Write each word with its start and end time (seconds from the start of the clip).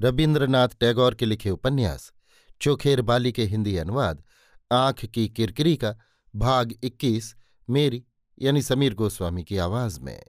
रविन्द्रनाथ 0.00 0.68
टैगोर 0.80 1.14
के 1.14 1.26
लिखे 1.26 1.50
उपन्यास, 1.50 2.12
चोखेर 2.60 3.02
बाली 3.02 3.32
के 3.32 3.44
हिंदी 3.44 3.76
अनुवाद, 3.76 4.22
आँख 4.72 5.04
की 5.04 5.28
किरकिरी 5.28 5.76
का 5.76 5.96
भाग 6.36 6.74
21 6.84 7.34
मेरी, 7.70 8.04
यानी 8.42 8.62
समीर 8.62 8.94
गोस्वामी 8.94 9.44
की 9.44 9.56
आवाज़ 9.56 10.00
में। 10.00 10.22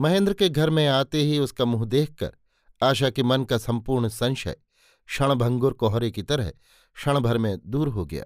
महेंद्र 0.00 0.34
के 0.34 0.48
घर 0.48 0.70
में 0.70 0.88
आते 0.88 1.18
ही 1.18 1.38
उसका 1.38 1.64
मुँह 1.64 1.84
देखकर 1.84 2.32
आशा 2.82 3.10
के 3.10 3.22
मन 3.22 3.44
का 3.44 3.58
संपूर्ण 3.58 4.08
संशय 4.08 4.56
क्षणभंगुर 5.06 5.72
कोहरे 5.72 6.10
की 6.10 6.22
तरह 6.22 6.50
क्षण 6.94 7.20
भर 7.20 7.38
में 7.38 7.58
दूर 7.66 7.88
हो 7.88 8.06
गया। 8.06 8.24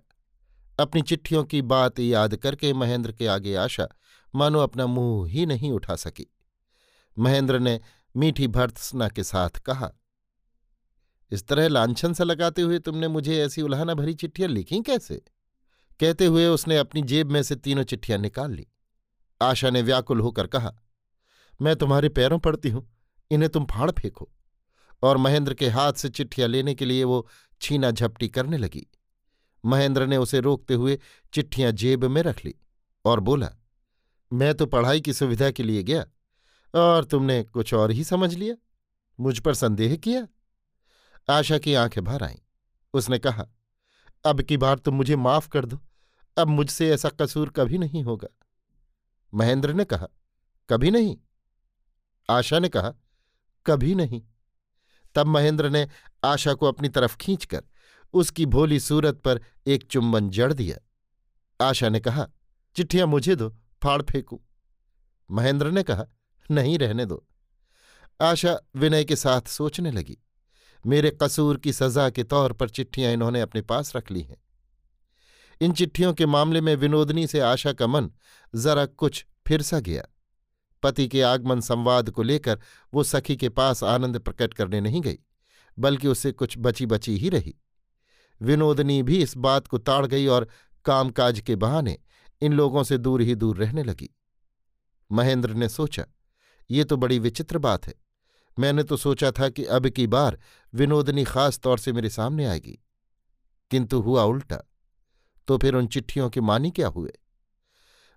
अपनी 0.80 1.02
चिट्ठियों 1.02 1.44
की 1.44 1.62
बात 1.62 1.98
याद 1.98 2.36
करके 2.36 2.72
महेंद्र 2.72 3.12
के 3.12 3.26
आगे 3.26 3.54
आशा, 3.54 3.88
मानो 4.34 4.58
अपना 4.58 4.86
मुँह 4.86 5.30
ही 5.30 5.46
नहीं 5.46 5.72
उठा 5.72 5.96
सकी। 5.96 6.32
महेंद्र 7.18 7.58
ने 7.58 7.80
मीठी 8.16 8.46
भर्त्सना 8.48 9.08
के 9.08 9.22
साथ 9.24 9.58
कहा, 9.58 9.90
इस 11.32 11.46
तरह 11.46 11.68
लांछन 11.68 12.12
सा 12.14 12.24
लगाते 12.24 12.62
हुए 12.62 12.78
तुमने 12.78 13.08
मुझे 13.08 13.42
ऐसी 13.44 13.62
उल्हाना 13.62 13.94
भरी 13.94 14.14
चिट्ठियाँ 14.14 14.48
लिखी 14.48 14.80
कैसे? 14.82 15.22
कहते 16.00 16.26
हुए 16.26 16.46
उसने 16.46 16.76
अपनी 16.78 17.02
जेब 17.02 17.30
में 17.30 17.42
से 17.42 17.56
तीनों 17.56 17.82
चिट्ठियाँ 17.82 18.18
निकाल 18.18 18.52
ली। 18.52 18.66
आशा 19.40 19.70
ने 19.70 19.82
व्याकुल 19.82 20.20
होकर 20.20 20.46
कहा, 20.46 20.72
मैं 21.60 21.76
तुम्हारे 21.76 22.08
पैरों 22.08 22.38
पड़ती 22.38 22.68
हूँ, 22.68 22.88
इन्हें 23.30 23.50
तुम 23.50 23.64
फाड़ 23.64 23.90
फेंको। 23.90 24.28
और 25.02 25.16
महेंद्र 25.16 25.54
के 25.54 25.68
हाथ 25.68 25.92
से 25.92 26.08
चिट्ठियाँ 26.08 26.48
लेने 26.48 26.74
के 26.74 26.84
लिए 26.84 27.04
वो 27.04 27.26
छीना 27.60 27.90
झपटी 27.90 28.28
करने 28.28 28.58
लगी। 28.58 28.86
महेंद्र 29.64 30.06
ने 30.06 30.16
उसे 30.16 30.40
रोकते 30.40 30.74
हुए 30.74 30.98
चिट्ठियाँ 31.32 31.72
जेब 31.72 32.04
में 32.04 32.22
रख 32.22 32.44
ली 32.44 32.54
और 33.04 33.20
बोला, 33.20 33.50
मैं 34.32 34.54
तो 34.54 34.66
पढ़ाई 34.66 35.00
की 35.00 35.12
सुविधा 35.12 35.50
के 35.50 35.62
लिए 35.62 35.82
गया 35.82 36.04
और 36.76 37.04
तुमने 37.04 37.42
कुछ 37.42 37.74
और 37.74 37.90
ही 37.90 38.04
समझ 38.04 38.34
लिया? 38.34 38.54
मुझ 39.20 39.38
पर 39.38 39.54
संदेह 39.54 39.96
किया? 39.96 40.28
आशा 41.30 41.58
की 41.58 41.74
आँखें 41.74 42.04
भर 42.04 42.22
आईं। 42.22 42.36
उसने 42.94 43.18
कहा, 43.18 43.46
अब 44.26 44.42
की 44.42 44.56
बार 44.56 44.78
तुम 44.78 44.94
मुझे 44.94 45.16
माफ़ 45.16 45.48
कर 45.48 45.64
दो। 45.64 45.80
अब 46.38 46.48
मुझसे 46.48 46.94
ऐसा 46.94 47.08
कसूर 47.08 47.50
कभी 47.50 47.78
नहीं 47.78 48.02
होगा। 48.04 48.28
महेंद्र 49.34 49.72
ने 49.72 49.84
कहा, 49.84 50.06
कभी 50.70 50.90
नहीं। 50.90 51.16
आशा 52.30 52.58
ने 52.58 52.68
कहा, 52.68 52.92
कभी 53.66 53.94
नहीं। 53.94 54.22
तब 55.14 55.26
महेंद्र 55.26 55.70
ने 55.70 55.88
आशा 56.24 56.54
को 56.54 56.66
अपनी 56.66 56.88
तरफ़ 56.88 57.16
खींचकर 57.16 57.62
उसकी 58.12 58.46
भोली 58.46 58.80
सूरत 58.80 59.14
पर 59.14 59.40
एक 59.66 59.84
चुम्बन 59.84 60.30
जड़ 60.30 60.52
दिया। 60.52 60.78
आशा 61.66 61.88
ने 61.88 62.00
कहा, 62.00 62.28
चिट्ठियाँ 62.76 63.06
मुझे 63.06 63.36
दो, 63.36 63.50
फाड़ 63.82 64.02
फेंकू। 64.02 64.42
महेंद्र 65.30 65.70
ने 65.70 65.82
कहा 65.82 66.04
नहीं 66.50 66.78
रहने 66.78 67.06
दो। 67.06 67.26
आशा 68.20 68.60
विनय 68.76 69.04
के 69.04 69.16
साथ 69.16 69.40
सोचने 69.40 69.90
लगी। 69.90 70.18
मेरे 70.86 71.18
कसूर 71.22 71.56
की 71.56 71.72
सजा 71.72 72.10
के 72.10 72.24
तौर 72.24 72.52
पर 72.52 72.68
चिट्ठियाँ 72.68 73.12
इन्होंने 73.12 73.40
अपने 73.40 73.62
पास 73.62 73.96
रख 73.96 74.10
ली 74.10 74.22
हैं। 74.22 74.36
इन 75.60 75.72
चिट्ठियों 75.72 76.14
के 76.14 76.26
मामले 76.26 76.60
में 76.60 76.76
विनोदनी 76.76 77.26
से 77.26 77.40
आशा 77.40 77.72
का 77.72 77.86
मन 77.86 78.10
जरा 78.54 78.86
कुछ 78.86 79.26
फिर 79.46 79.62
सा 79.62 79.80
गया। 79.80 80.02
पति 80.82 81.08
के 81.08 81.22
आगमन 81.22 81.60
संवाद 81.60 82.10
को 82.10 82.22
लेकर 82.22 82.60
वो 82.94 83.04
सखी 83.04 83.36
के 83.36 83.48
पास 83.48 83.84
आनंद 83.84 84.18
प्रकट 84.18 84.54
करने 84.54 84.80
नहीं 84.80 85.00
गई, 85.00 85.18
बल्कि 85.78 86.08
उससे 86.08 86.32
कुछ 86.32 86.54
बची 86.58 86.86
बची 86.86 87.16
ही 87.16 87.28
रही। 87.28 87.54
विनोदनी 88.42 89.02
भी 89.02 89.22
इस 89.22 89.36
बात 89.36 89.66
को 89.66 89.78
ताड़ 89.78 90.06
गई 90.06 90.26
और 90.26 90.48
कामकाज 90.84 91.40
के 91.40 91.56
बहाने 91.56 91.98
इन 92.40 92.52
लोगों 92.52 92.82
से 92.84 92.98
दूर 92.98 93.22
ही 93.22 93.34
दूर 93.34 93.56
रहने 93.56 93.82
लगी। 93.82 94.10
महेंद्र 95.12 95.54
ने 95.54 95.68
सोचा 95.68 96.06
ये 96.70 96.84
तो 96.84 96.96
बड़ी 96.96 97.18
विचित्र 97.18 97.58
बात 97.58 97.86
है। 97.86 97.94
मैंने 98.58 98.82
तो 98.82 98.96
सोचा 98.96 99.30
था 99.30 99.48
कि 99.48 99.64
अब 99.64 99.88
की 99.88 100.06
बार 100.06 100.38
विनोदनी 100.74 101.24
खास 101.24 101.58
तौर 101.58 101.78
से 101.78 101.92
मेरे 101.92 102.10
सामने 102.10 102.46
आएगी। 102.46 102.78
किंतु 103.70 104.00
हुआ 104.00 104.22
उल्टा। 104.22 104.62
तो 105.48 105.58
फिर 105.58 105.74
उन 105.74 105.86
चिट्ठियों 105.86 106.30
के 106.30 106.40
मानी 106.40 106.70
क्या 106.70 106.88
हुए? 106.88 107.12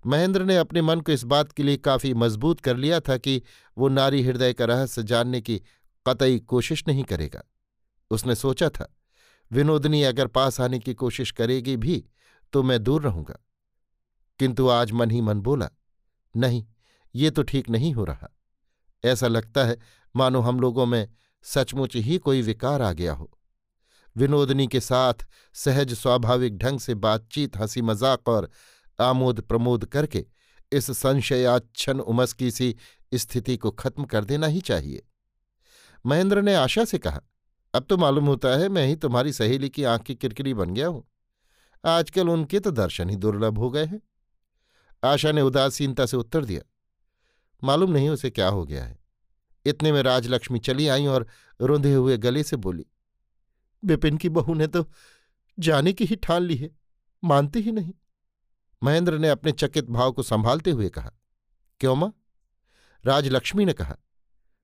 महेंद्र 0.06 0.44
ने 0.44 0.58
अपने 0.58 0.82
मन 0.82 1.02
को 1.02 1.12
इस 1.12 1.24
बात 1.24 1.52
के 1.52 1.64
लिए 1.64 1.78
काफ़ी 1.78 2.14
मज़बूत 2.14 2.60
कर 2.60 2.78
लिया 2.78 3.00
था 3.00 3.18
कि 3.18 3.44
वो 3.78 3.90
नारी 3.90 4.24
हृदय 4.24 4.54
का 4.54 4.66
रहस्य 4.66 5.04
जानने 5.04 5.42
की 5.42 5.62
कतई 6.08 6.40
कोशिश 6.40 6.84
नहीं 6.88 7.04
करेगा। 7.04 7.44
उसने 8.12 8.36
सोचा 8.36 8.70
था 8.70 8.96
विनोदनी 9.52 10.04
अगर 10.04 10.28
पास 10.28 10.62
आने 10.62 10.80
की 10.80 10.94
कोशिश 10.94 11.32
करेगी 11.32 11.78
भी 11.78 12.06
तो 12.54 12.64
मैं 12.64 12.84
दूर 12.84 13.02
रहूँगा। 13.02 13.40
किंतु 14.40 14.68
आज 14.68 14.92
मन 14.92 15.12
ही 15.12 15.22
मन 15.22 15.42
बोला, 15.42 15.70
नहीं, 16.38 16.66
ये 17.16 17.32
तो 17.32 17.44
ठीक 17.44 17.70
नहीं 17.70 17.94
हो 17.94 18.04
रहा। 18.04 18.39
ऐसा 19.04 19.28
लगता 19.28 19.66
है, 19.66 19.78
मानो 20.16 20.42
हम 20.42 20.60
लोगों 20.60 20.86
में 20.86 21.08
सचमुच 21.44 21.96
ही 21.96 22.18
कोई 22.18 22.42
विकार 22.42 22.82
आ 22.82 22.92
गया 22.94 23.14
हो। 23.14 23.30
विनोदनी 24.16 24.68
के 24.68 24.80
साथ 24.80 25.26
सहज 25.56 25.94
स्वाभाविक 25.94 26.58
ढंग 26.58 26.80
से 26.80 26.96
बातचीत 26.96 27.58
हँसी 27.58 27.82
मज़ाक 27.82 28.30
और 28.30 28.50
आमोद 29.00 29.42
प्रमोद 29.42 29.86
करके 29.86 30.26
इस 30.72 30.92
संशयाच्छन 30.92 32.00
उमस 32.00 32.34
की 32.34 32.52
सी 32.52 32.76
स्थिति 33.14 33.58
को 33.58 33.72
खत्म 33.72 34.04
कर 34.04 34.26
देना 34.26 34.48
ही 34.48 34.62
चाहिए। 34.62 35.06
महेंद्र 36.06 36.42
ने 36.42 36.56
आशा 36.56 36.86
से 36.86 36.98
कहा, 36.98 37.22
अब 37.74 37.86
तो 37.90 37.98
मालूम 37.98 38.26
होता 38.26 38.50
है 38.50 38.70
मैं 38.70 38.86
ही 38.88 38.96
तुम्हारी 38.96 39.34
सहेली 39.34 39.70
की 39.70 39.84
आँख 39.84 40.04
की 40.04 40.16
किरकिरी 40.16 40.54
बन 40.54 40.74
गया 40.74 40.88
हूँ। 40.88 41.04
आजकल 41.86 42.30
उनके 42.30 42.60
तो 42.60 42.72
दर्शन 42.72 43.10
ही 43.10 43.16
दुर्लभ 43.16 43.58
हो 43.58 43.70
गए 43.70 43.86
हैं। 43.86 44.02
आशा 45.04 45.32
ने 45.32 45.42
उदासीनता 45.42 46.06
से 46.06 46.18
उत्तर 46.18 46.46
दिया 46.46 46.62
मालूम 47.64 47.92
नहीं 47.92 48.10
उसे 48.10 48.30
क्या 48.30 48.48
हो 48.48 48.66
गया 48.66 48.84
है। 48.86 48.98
इतने 49.66 49.92
में 49.92 50.02
राजलक्ष्मी 50.04 50.60
चली 50.60 50.88
आई 50.88 51.06
और 51.06 51.28
रुंधे 51.60 51.94
हुए 51.94 52.18
गले 52.18 52.44
से 52.44 52.56
बोली 52.56 52.86
बिपिन 53.84 54.18
की 54.18 54.30
बहू 54.30 54.54
ने 54.54 54.68
तो 54.68 54.86
जाने 55.58 55.94
की 55.94 56.06
ही 56.06 56.16
ठान 56.16 56.42
ली 56.42 56.56
है, 56.56 56.70
मानती 57.24 57.62
ही 57.62 57.72
नहीं। 57.72 57.94
महेंद्र 58.82 59.18
ने 59.18 59.30
अपने 59.30 59.52
चकित 59.52 59.90
भाव 59.90 60.12
को 60.12 60.24
संभालते 60.24 60.72
हुए 60.72 60.90
कहा, 60.90 61.12
क्यों 61.82 61.96
माँ? 61.96 62.14
राजलक्ष्मी 63.04 63.66
ने 63.66 63.74
कहा, 63.74 63.96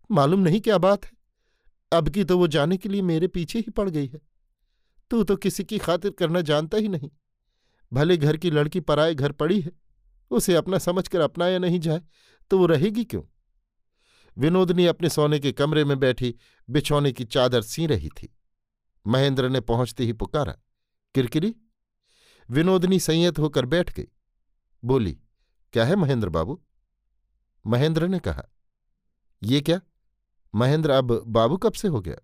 मालूम 0.10 0.40
नहीं 0.40 0.62
क्या 0.62 0.78
बात 0.78 1.06
है, 1.06 1.12
अब 1.92 2.10
की 2.10 2.24
तो 2.24 2.38
वो 2.38 2.48
जाने 2.48 2.78
के 2.78 2.90
लिए 2.90 3.02
मेरे 3.02 3.28
पीछे 3.28 3.60
ही 3.60 3.72
पड़ 3.72 3.90
गई 3.90 4.08
है। 4.08 4.22
तू 5.12 5.24
तो 5.24 5.36
किसी 5.36 5.64
की 5.64 5.78
खातिर 5.78 6.12
करना 6.12 6.42
जानता 6.42 6.78
ही 6.78 6.88
नहीं। 6.88 7.10
भले 7.92 8.18
घर 8.18 8.38
की 8.38 8.52
लड़की 8.52 8.80
पराए 8.80 9.16
घर 9.16 9.32
पड़ी 9.32 9.60
है, 9.62 9.72
उसे 10.32 10.56
अपना 10.56 10.78
समझकर 10.78 11.22
अपनाया 11.22 11.60
नहीं 11.60 11.80
जाए 11.80 12.02
तो 12.50 12.60
वो 12.60 12.66
रहेगी 12.66 13.04
क्यों? 13.04 13.24
विनोदनी 14.38 14.86
अपने 14.86 15.10
सोने 15.10 15.40
के 15.40 15.52
कमरे 15.52 15.86
में 15.86 16.00
बैठी 16.00 16.36
बिछौने 16.70 17.12
की 17.12 17.26
चादर 17.26 17.62
सी 17.62 17.88
रही 17.88 18.10
थी। 18.10 18.38
महेंद्र 19.08 19.50
ने 19.50 19.62
पहुँचते 19.62 20.04
ही 20.04 20.14
पुकारा, 20.14 20.54
किरकिरी, 21.16 21.56
विनोदनी 22.50 23.00
संयत 23.00 23.40
होकर 23.40 23.66
बैठ 23.66 23.94
गई। 23.94 24.08
बोली, 24.84 25.20
क्या 25.74 25.86
है 25.86 25.96
महेंद्र 25.96 26.30
बाबू? 26.30 26.64
महेंद्र 27.68 28.08
ने 28.08 28.20
कहा, 28.20 28.44
ये 29.44 29.62
क्या? 29.62 29.82
महेंद्र, 30.56 30.90
अब 30.90 31.24
बाबू 31.28 31.58
कब 31.58 31.74
से 31.74 31.88
हो 31.88 32.02
गया? 32.02 32.16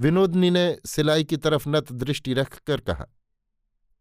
विनोदनी 0.00 0.50
ने 0.50 0.78
सिलाई 0.86 1.24
की 1.24 1.36
तरफ़ 1.36 1.68
नत 1.68 1.92
दृष्टि 1.92 2.34
रखकर 2.34 2.80
कहा 2.80 3.06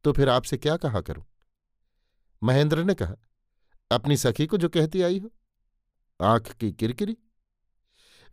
तो 0.04 0.12
फिर 0.12 0.30
आपसे 0.30 0.58
क्या 0.58 0.78
कहा 0.78 1.02
करूँ? 1.02 1.26
महेंद्र 2.44 2.84
ने 2.84 2.94
कहा 2.94 3.16
अपनी 3.92 4.18
सखी 4.18 4.46
को 4.46 4.58
जो 4.58 4.70
कहती 4.70 5.02
आई 5.02 5.20
हो। 5.20 5.32
आँख 6.20 6.52
की 6.52 6.72
किरकिरी। 6.72 7.18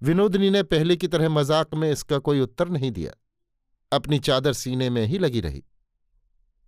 विनोदनी 0.03 0.51
ने 0.51 0.63
पहले 0.63 0.97
की 0.97 1.09
तरह 1.09 1.29
मज़ाक 1.29 1.75
में 1.75 1.91
इसका 1.93 2.19
कोई 2.19 2.41
उत्तर 2.41 2.69
नहीं 2.69 2.91
दिया। 2.91 3.13
अपनी 3.93 4.19
चादर 4.19 4.53
सीने 4.53 4.91
में 4.91 5.05
ही 5.07 5.19
लगी 5.19 5.41
रही। 5.41 5.63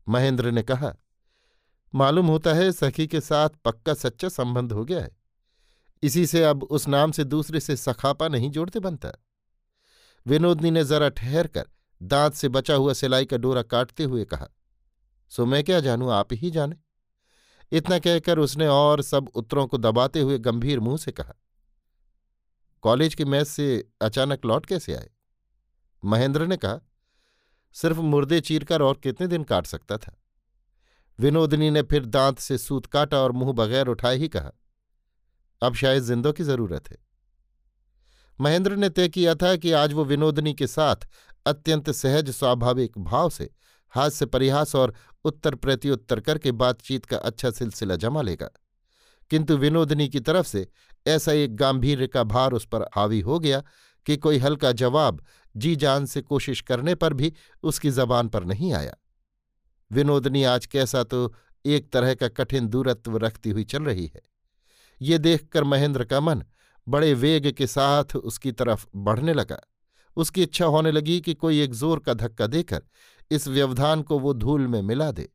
महेंद्र 0.06 0.50
ने 0.50 0.62
कहा, 0.62 0.94
मालूम 1.94 2.26
होता 2.26 2.52
है 2.55 2.70
सखी 2.73 3.06
के 3.06 3.20
साथ 3.20 3.49
पक्का 3.64 3.94
सच्चा 3.94 4.29
संबंध 4.29 4.73
हो 4.73 4.85
गया 4.85 5.00
है। 5.00 5.17
इसी 6.02 6.26
से 6.26 6.43
अब 6.44 6.62
उस 6.62 6.88
नाम 6.88 7.12
से 7.12 7.25
दूसरे 7.25 7.61
से 7.61 7.76
सखापा 7.76 8.29
नहीं 8.29 8.50
जोड़ते 8.50 8.81
बनता। 8.81 9.12
विनोदनी 10.26 10.70
ने 10.70 10.85
जरा 10.85 11.08
ठहर 11.08 11.46
कर 11.46 11.69
दांत 12.00 12.35
से 12.35 12.49
बचा 12.49 12.75
हुआ 12.75 12.93
सिलाई 12.93 13.25
का 13.25 13.37
डोरा 13.37 13.62
काटते 13.62 14.05
हुए 14.05 14.25
कहा, 14.25 14.49
सो 15.32 15.46
मैं 15.46 15.62
क्या 15.64 15.81
जानूं, 15.81 16.12
आप 16.12 16.32
ही 16.32 16.50
जाने। 16.50 16.76
इतना 17.73 17.99
कहकर 17.99 18.38
उसने 18.38 18.67
और 18.67 19.03
सब 19.03 19.29
उत्तरों 19.35 19.67
को 19.67 19.79
दबाते 19.79 20.20
हुए 20.20 20.38
गंभीर 20.38 20.81
मुँह 20.81 20.97
से 20.97 21.12
कहा, 21.12 21.35
कॉलेज 22.82 23.15
की 23.15 23.25
मैच 23.25 23.47
से 23.47 23.88
अचानक 24.03 24.44
लौट 24.44 24.67
कैसे 24.67 24.94
आए? 24.94 25.11
महेंद्र 26.05 26.47
ने 26.47 26.56
कहा, 26.56 26.79
सिर्फ़ 27.73 27.99
मुर्दे 27.99 28.41
चीरकर 28.41 28.82
और 28.82 29.00
कितने 29.03 29.26
दिन 29.26 29.43
काट 29.43 29.67
सकता 29.67 29.97
था? 29.97 30.23
विनोदनी 31.19 31.70
ने 31.70 31.82
फिर 31.82 32.05
दांत 32.05 32.38
से 32.38 32.59
सूत 32.59 32.87
काटा 32.87 33.19
और 33.19 33.32
मुँह 33.32 33.53
बगैर 33.53 33.87
उठाए 33.87 34.17
ही 34.17 34.29
कहा, 34.29 34.50
अब 35.62 35.75
शायद 35.75 36.03
जिंदों 36.03 36.32
की 36.32 36.44
ज़रूरत 36.44 36.91
है। 36.91 36.97
महेंद्र 38.41 38.76
ने 38.76 38.88
तय 38.88 39.09
किया 39.09 39.35
था 39.35 39.56
कि 39.56 39.73
आज 39.73 39.93
वो 39.93 40.05
विनोदनी 40.05 40.55
के 40.55 40.67
साथ 40.67 40.97
अत्यंत 41.47 41.91
सहज, 41.91 42.31
स्वाभाविक 42.31 42.99
भाव 42.99 43.31
से 43.31 43.50
से 43.96 44.26
परिहास 44.26 44.75
और 44.75 44.94
उत्तर 45.25 45.55
प्रत्युत्तर 45.55 46.20
करके 46.20 46.52
बातचीत 46.52 47.05
का 47.05 47.17
अच्छा 47.17 47.50
सिलसिला 47.50 47.96
जमा 47.96 48.23
लेगा। 48.23 48.50
किंतु 49.31 49.56
विनोदनी 49.56 50.08
की 50.08 50.20
तरफ़ 50.20 50.46
से 50.46 50.67
ऐसा 51.06 51.32
एक 51.32 51.56
गांधीर्य 51.56 52.06
का 52.06 52.23
भार 52.23 52.52
उस 52.52 52.67
पर 52.67 52.82
हावी 52.94 53.20
हो 53.20 53.38
गया 53.38 53.62
कि 54.06 54.17
कोई 54.17 54.38
हल्का 54.38 54.73
जवाब 54.73 55.25
जी 55.56 55.76
जान 55.76 56.06
से 56.06 56.20
कोशिश 56.20 56.61
करने 56.61 56.94
पर 56.94 57.12
भी 57.12 57.32
उसकी 57.62 57.90
जबान 57.90 58.29
पर 58.29 58.44
नहीं 58.44 58.73
आया। 58.73 58.94
विनोदनी 59.90 60.44
आज 60.44 60.67
कैसा 60.67 61.02
तो 61.02 61.35
एक 61.64 61.93
तरह 61.93 62.14
का 62.14 62.29
कठिन 62.29 62.69
दूरत्व 62.69 63.17
रखती 63.17 63.50
हुई 63.50 63.64
चल 63.64 63.82
रही 63.82 64.06
है। 64.06 64.23
ये 65.02 65.19
देखकर 65.19 65.64
महेंद्र 65.64 66.05
का 66.05 66.20
मन 66.20 66.43
बड़े 66.88 67.14
वेग 67.14 67.50
के 67.52 67.67
साथ 67.67 68.17
उसकी 68.17 68.52
तरफ़ 68.52 68.87
बढ़ने 68.96 69.32
लगा। 69.35 69.61
उसकी 70.17 70.43
इच्छा 70.43 70.64
होने 70.64 70.90
लगी 70.90 71.20
कि 71.20 71.35
कोई 71.35 71.61
एक 71.61 71.75
ज़ोर 71.75 71.99
का 71.99 72.14
धक्का 72.14 72.46
देकर 72.46 72.82
इस 73.31 73.49
व्यवधान 73.49 74.03
को 74.03 74.19
वो 74.19 74.33
धूल 74.35 74.67
में 74.67 74.81
मिला 74.83 75.11
दे। 75.11 75.29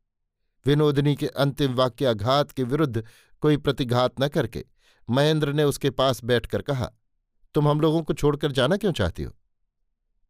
विनोदनी 0.65 1.15
के 1.15 1.27
अंतिम 1.27 1.73
वाक्याघात 1.73 2.51
के 2.51 2.63
विरुद्ध 2.63 3.03
कोई 3.41 3.57
प्रतिघात 3.57 4.21
न 4.21 4.27
करके 4.27 4.65
महेंद्र 5.09 5.53
ने 5.53 5.63
उसके 5.63 5.89
पास 5.89 6.23
बैठकर 6.23 6.61
कहा, 6.61 6.91
तुम 7.55 7.67
हम 7.67 7.81
लोगों 7.81 8.03
को 8.03 8.13
छोड़कर 8.13 8.51
जाना 8.51 8.77
क्यों 8.77 8.91
चाहती 8.91 9.23
हो? 9.23 9.31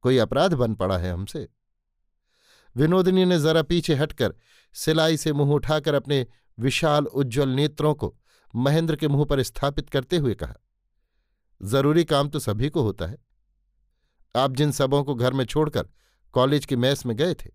कोई 0.03 0.17
अपराध 0.17 0.53
बन 0.53 0.73
पड़ा 0.75 0.97
है 0.97 1.11
हमसे? 1.11 1.47
विनोदिनी 2.75 3.25
ने 3.25 3.39
जरा 3.39 3.61
पीछे 3.61 3.95
हटकर 3.95 4.33
सिलाई 4.75 5.17
से 5.17 5.33
मुँह 5.33 5.51
उठाकर 5.51 5.93
अपने 5.93 6.25
विशाल 6.59 7.05
उज्ज्वल 7.05 7.49
नेत्रों 7.49 7.93
को 7.95 8.15
महेंद्र 8.55 8.95
के 8.95 9.07
मुँह 9.07 9.25
पर 9.25 9.41
स्थापित 9.43 9.89
करते 9.89 10.17
हुए 10.17 10.33
कहा, 10.33 10.55
ज़रूरी 11.61 12.03
काम 12.03 12.29
तो 12.29 12.39
सभी 12.39 12.69
को 12.69 12.81
होता 12.81 13.05
है। 13.05 13.17
आप 14.35 14.51
जिन 14.51 14.71
सबों 14.71 15.03
को 15.03 15.15
घर 15.15 15.33
में 15.33 15.45
छोड़कर 15.45 15.89
कॉलेज 16.33 16.65
की 16.65 16.75
मैस 16.75 17.05
में 17.05 17.15
गए 17.17 17.33
थे। 17.33 17.49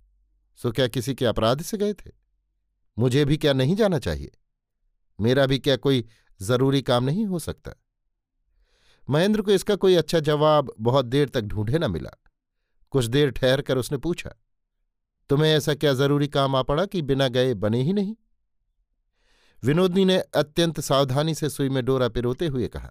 सो 0.58 0.70
क्या 0.72 0.86
किसी 0.88 1.14
के 1.14 1.24
अपराध 1.24 1.62
से 1.62 1.76
गए 1.76 1.94
थे? 1.94 2.10
मुझे 2.96 3.24
भी 3.24 3.36
क्या 3.36 3.52
नहीं 3.52 3.76
जाना 3.76 3.98
चाहिए? 3.98 4.30
मेरा 5.18 5.46
भी 5.46 5.58
क्या 5.58 5.76
कोई 5.76 6.04
ज़रूरी 6.40 6.82
काम 6.82 7.04
नहीं 7.04 7.26
हो 7.26 7.38
सकता? 7.38 7.72
महेंद्र 9.08 9.42
को 9.42 9.50
इसका 9.50 9.76
कोई 9.76 9.94
अच्छा 9.94 10.20
जवाब 10.20 10.72
बहुत 10.80 11.06
देर 11.06 11.28
तक 11.28 11.42
ढूंढे 11.42 11.78
न 11.78 11.90
मिला। 11.90 12.10
कुछ 12.92 13.04
देर 13.04 13.30
ठहर 13.30 13.60
कर 13.62 13.78
उसने 13.78 13.98
पूछा, 13.98 14.30
तुम्हें 15.30 15.50
ऐसा 15.50 15.74
क्या 15.74 15.92
ज़रूरी 15.94 16.28
काम 16.28 16.56
आ 16.56 16.62
पड़ा 16.62 16.84
कि 16.86 17.02
बिना 17.02 17.28
गए 17.28 17.54
बने 17.54 17.82
ही 17.82 17.92
नहीं? 17.92 18.14
विनोदनी 19.62 20.04
ने 20.04 20.18
अत्यंत 20.18 20.80
सावधानी 20.80 21.34
से 21.34 21.48
सुई 21.50 21.68
में 21.68 21.84
डोरा 21.84 22.08
पिरोते 22.08 22.46
हुए 22.46 22.68
कहा, 22.68 22.90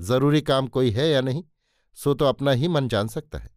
ज़रूरी 0.00 0.40
काम 0.42 0.66
कोई 0.66 0.90
है 0.90 1.08
या 1.08 1.20
नहीं, 1.20 1.44
सो 1.96 2.14
तो 2.14 2.24
अपना 2.24 2.50
ही 2.50 2.68
मन 2.68 2.88
जान 2.88 3.08
सकता 3.08 3.38
है। 3.38 3.55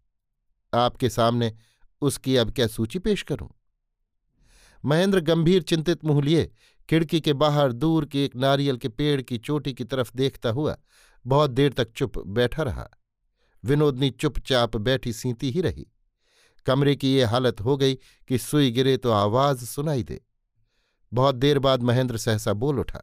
आपके 0.74 1.10
सामने 1.10 1.54
उसकी 2.01 2.36
अब 2.36 2.51
क्या 2.51 2.68
सूची 2.68 3.00
पेश 3.00 3.24
करूँ? 3.24 3.50
महेंद्र 4.86 5.19
गंभीर 5.19 5.62
चिंतित 5.62 6.06
मुँह 6.06 6.21
लिए, 6.21 6.51
खिड़की 6.89 7.21
के 7.21 7.33
बाहर 7.33 7.71
दूर 7.71 8.06
के 8.06 8.25
एक 8.25 8.36
नारियल 8.36 8.77
के 8.77 8.89
पेड़ 8.89 9.21
की 9.21 9.38
चोटी 9.38 9.74
की 9.74 9.83
तरफ़ 9.83 10.12
देखता 10.16 10.50
हुआ 10.50 10.77
बहुत 11.27 11.51
देर 11.51 11.74
तक 11.74 11.92
चुप 11.92 12.27
बैठा 12.27 12.63
रहा। 12.63 12.89
विनोदनी 13.63 14.10
चुपचाप 14.10 14.77
बैठी 14.77 15.13
सीती 15.13 15.51
ही 15.51 15.62
रही। 15.62 15.88
कमरे 16.66 16.95
की 16.95 17.13
ये 17.13 17.24
हालत 17.24 17.62
हो 17.62 17.77
गई 17.77 17.95
कि 18.27 18.38
सुई 18.38 18.71
गिरे 18.71 18.98
तो 18.98 19.12
आवाज़ 19.12 19.66
सुनाई 19.66 20.04
दे। 20.04 20.21
बहुत 21.13 21.36
देर 21.36 21.60
बाद 21.60 21.83
महेंद्र 21.83 22.18
सहसा 22.18 22.54
बोल 22.54 22.80
उठा। 22.80 23.01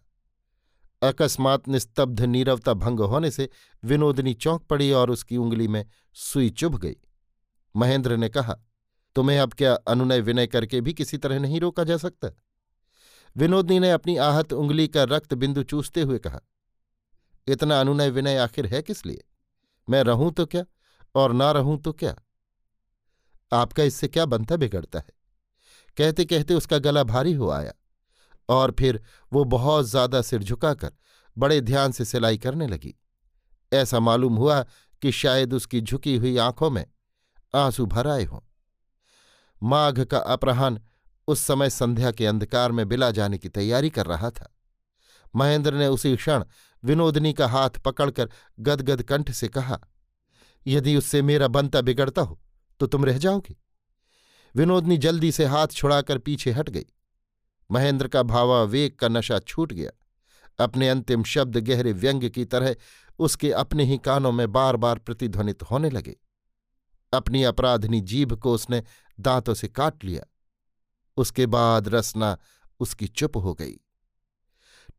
अकस्मात 1.02 1.68
निस्तब्ध 1.68 2.20
नीरवता 2.20 2.74
भंग 2.74 3.00
होने 3.00 3.30
से 3.30 3.48
विनोदनी 3.84 4.34
चौंक 4.34 4.62
पड़ी 4.62 4.92
और 4.92 5.10
उसकी 5.10 5.36
उंगली 5.36 5.68
में 5.68 5.86
सुई 6.14 6.50
चुभ 6.50 6.78
गई। 6.78 6.96
महेंद्र 7.76 8.17
ने 8.17 8.28
कहा, 8.28 8.56
तुम्हें 9.17 9.38
अब 9.38 9.52
क्या 9.52 9.75
अनुनय 9.75 10.20
विनय 10.20 10.46
करके 10.46 10.81
भी 10.81 10.94
किसी 10.94 11.19
तरह 11.19 11.38
नहीं 11.38 11.61
रोका 11.61 11.84
जा 11.84 11.96
सकता? 11.96 12.31
विनोदनी 13.37 13.78
ने 13.81 13.90
अपनी 13.90 14.17
आहत 14.17 14.52
उंगली 14.52 14.88
का 14.88 15.05
रक्त 15.05 15.34
बिंदु 15.34 15.62
चूसते 15.62 16.00
हुए 16.00 16.19
कहा, 16.19 16.40
इतना 17.46 17.81
अनुनय 17.81 18.11
विनय 18.11 18.37
आखिर 18.37 18.67
है 18.67 18.82
किस 18.82 19.06
लिए? 19.06 19.25
मैं 19.88 20.02
रहूँ 20.02 20.32
तो 20.32 20.46
क्या 20.46 20.64
और 21.14 21.32
ना 21.32 21.50
रहूँ 21.52 21.81
तो 21.82 21.93
क्या? 21.93 22.14
आपका 23.52 23.82
इससे 23.82 24.08
क्या 24.08 24.26
बनता 24.26 24.56
बिगड़ता 24.56 24.99
है? 24.99 25.12
कहते 25.96 26.25
कहते 26.25 26.55
उसका 26.55 26.78
गला 26.78 27.02
भारी 27.05 27.32
हो 27.32 27.50
आया 27.50 27.73
और 28.49 28.70
फिर 28.70 29.00
वो 29.32 29.44
बहुत 29.44 29.87
ज़्यादा 29.87 30.23
सिर 30.23 30.43
झुकाकर 30.43 30.93
बड़े 31.37 31.61
ध्यान 31.61 31.93
से 31.93 32.05
सिलाई 32.05 32.38
करने 32.38 32.67
लगी। 32.67 32.94
ऐसा 33.73 34.00
मालूम 34.00 34.37
हुआ 34.37 34.62
कि 35.02 35.12
शायद 35.12 35.55
उसकी 35.55 35.81
झुकी 35.81 36.17
हुई 36.17 36.37
आँखों 36.37 36.70
में 36.70 36.84
आँसू 37.54 37.87
भर 37.87 38.08
आए 38.08 38.25
हों। 38.25 38.40
माघ 39.62 40.00
का 40.00 40.19
अपराहन 40.19 40.81
उस 41.28 41.40
समय 41.40 41.70
संध्या 41.70 42.10
के 42.10 42.26
अंधकार 42.26 42.72
में 42.72 42.87
बिला 42.88 43.10
जाने 43.10 43.38
की 43.38 43.48
तैयारी 43.48 43.90
कर 43.90 44.06
रहा 44.06 44.31
था। 44.31 44.52
महेंद्र 45.34 45.75
ने 45.75 45.87
उसी 45.87 46.16
क्षण 46.16 46.44
विनोदनी 46.82 47.32
का 47.32 47.46
हाथ 47.48 47.78
पकड़कर 47.84 48.31
गदगद 48.58 49.02
कंठ 49.02 49.31
से 49.31 49.48
कहा, 49.48 49.78
यदि 50.66 50.96
उससे 50.96 51.22
मेरा 51.22 51.48
बनता 51.48 51.81
बिगड़ता 51.81 52.22
हो 52.22 52.40
तो 52.81 52.87
तुम 52.87 53.04
रह 53.04 53.19
जाओगी 53.19 53.56
विनोदनी 54.54 54.97
जल्दी 54.99 55.30
से 55.32 55.44
हाथ 55.44 55.68
छुड़ाकर 55.68 56.18
पीछे 56.18 56.50
हट 56.50 56.70
गई। 56.70 56.87
महेंद्र 57.70 58.09
का 58.09 58.23
भावावेग 58.23 58.97
का 58.97 59.09
नशा 59.09 59.38
छूट 59.38 59.73
गया। 59.73 59.90
अपने 60.59 60.88
अंतिम 60.88 61.23
शब्द 61.25 61.56
गहरे 61.59 61.92
व्यंग 61.94 62.28
की 62.30 62.44
तरह 62.44 62.76
उसके 63.18 63.50
अपने 63.54 63.85
ही 63.85 63.99
कानों 63.99 64.32
में 64.32 64.50
बार 64.52 64.76
बार 64.76 64.99
प्रतिध्वनित 64.99 65.62
होने 65.62 65.90
लगे। 65.90 66.16
अपनी 67.12 67.42
अपराधनी 67.44 68.00
जीभ 68.02 68.32
को 68.32 68.52
उसने 68.52 68.82
दांतों 69.18 69.54
से 69.54 69.68
काट 69.68 70.04
लिया। 70.04 70.25
उसके 71.16 71.46
बाद 71.46 71.88
रसना 71.88 72.36
उसकी 72.80 73.06
चुप 73.08 73.36
हो 73.36 73.54
गई। 73.54 73.75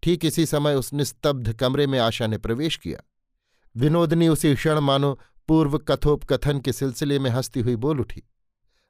ठीक 0.03 0.25
इसी 0.25 0.45
समय 0.45 0.75
उस 0.75 0.93
निस्तब्ध 0.93 1.53
कमरे 1.53 1.87
में 1.87 1.97
आशा 1.99 2.27
ने 2.27 2.37
प्रवेश 2.37 2.77
किया। 2.77 3.01
विनोदनी 3.75 4.27
उसी 4.27 4.53
क्षण 4.55 4.79
मानो 4.79 5.13
पूर्व 5.49 5.77
कथोपकथन 5.79 6.59
के 6.59 6.73
सिलसिले 6.73 7.19
में 7.19 7.29
हंसती 7.29 7.59
हुई 7.59 7.75
बोल 7.75 7.99
उठी, 7.99 8.23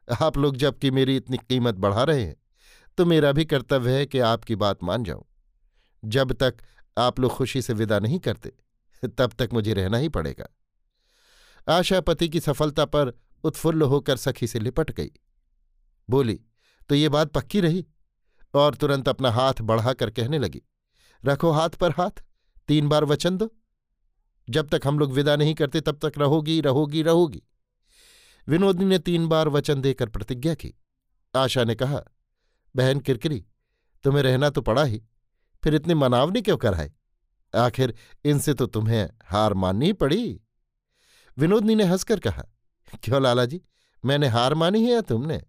आप 0.07 0.37
लोग 0.37 0.55
जबकि 0.57 0.91
मेरी 0.91 1.15
इतनी 1.17 1.37
कीमत 1.39 1.75
बढ़ा 1.75 2.03
रहे 2.03 2.23
हैं 2.23 2.35
तो 2.97 3.05
मेरा 3.05 3.31
भी 3.31 3.45
कर्तव्य 3.45 3.97
है 3.97 4.05
कि 4.05 4.19
आपकी 4.19 4.55
बात 4.55 4.83
मान 4.83 5.03
जाऊँ। 5.03 5.23
जब 6.03 6.31
तक 6.33 6.57
आप 6.97 7.19
लोग 7.19 7.31
खुशी 7.31 7.61
से 7.61 7.73
विदा 7.73 7.99
नहीं 7.99 8.19
करते, 8.19 8.51
तब 9.03 9.33
तक 9.39 9.49
मुझे 9.53 9.73
रहना 9.73 9.97
ही 9.97 10.09
पड़ेगा। 10.09 10.47
आशा 11.69 11.99
पति 12.01 12.29
की 12.29 12.39
सफलता 12.39 12.85
पर 12.85 13.13
उत्फुल्ल 13.43 13.81
होकर 13.81 14.17
सखी 14.17 14.47
से 14.47 14.59
लिपट 14.59 14.91
गई। 14.91 15.11
बोली 16.09 16.39
तो 16.89 16.95
ये 16.95 17.09
बात 17.09 17.31
पक्की 17.31 17.61
रही? 17.61 17.85
और 18.53 18.75
तुरंत 18.75 19.09
अपना 19.09 19.31
हाथ 19.31 19.53
बढ़ाकर 19.61 20.09
कहने 20.09 20.37
लगी, 20.39 20.61
रखो 21.25 21.51
हाथ 21.51 21.69
पर 21.69 21.91
हाथ, 21.91 22.23
तीन 22.67 22.87
बार 22.89 23.05
वचन 23.05 23.37
दो। 23.37 23.53
जब 24.49 24.69
तक 24.69 24.81
हम 24.85 24.99
लोग 24.99 25.11
विदा 25.11 25.35
नहीं 25.35 25.53
करते, 25.53 25.81
तब 25.81 25.99
तक 26.05 26.17
रहोगी 26.17 26.61
रहोगी 26.61 27.01
रहोगी। 27.01 27.43
विनोदनी 28.47 28.85
ने 28.85 28.99
तीन 28.99 29.27
बार 29.27 29.49
वचन 29.49 29.81
देकर 29.81 30.09
प्रतिज्ञा 30.09 30.53
की। 30.53 30.73
आशा 31.35 31.63
ने 31.63 31.75
कहा, 31.75 32.01
बहन 32.75 32.99
किरकिरी, 32.99 33.45
तुम्हें 34.03 34.23
रहना 34.23 34.49
तो 34.49 34.61
पड़ा 34.61 34.83
ही, 34.83 35.03
फिर 35.63 35.75
इतनी 35.75 35.93
मनावनी 35.93 36.41
क्यों 36.41 36.57
कराए? 36.57 36.91
आखिर 37.55 37.93
इनसे 38.25 38.53
तो 38.53 38.65
तुम्हें 38.65 39.09
हार 39.25 39.53
माननी 39.53 39.93
पड़ी। 39.93 40.41
विनोदनी 41.37 41.75
ने 41.75 41.83
हंसकर 41.83 42.19
कहा, 42.19 42.43
क्यों 43.03 43.21
लाला 43.21 43.45
जी 43.45 43.61
मैंने 44.05 44.27
हार 44.27 44.53
मानी 44.53 44.83
है 44.83 44.91
या 44.91 45.01
तुमने? 45.01 45.43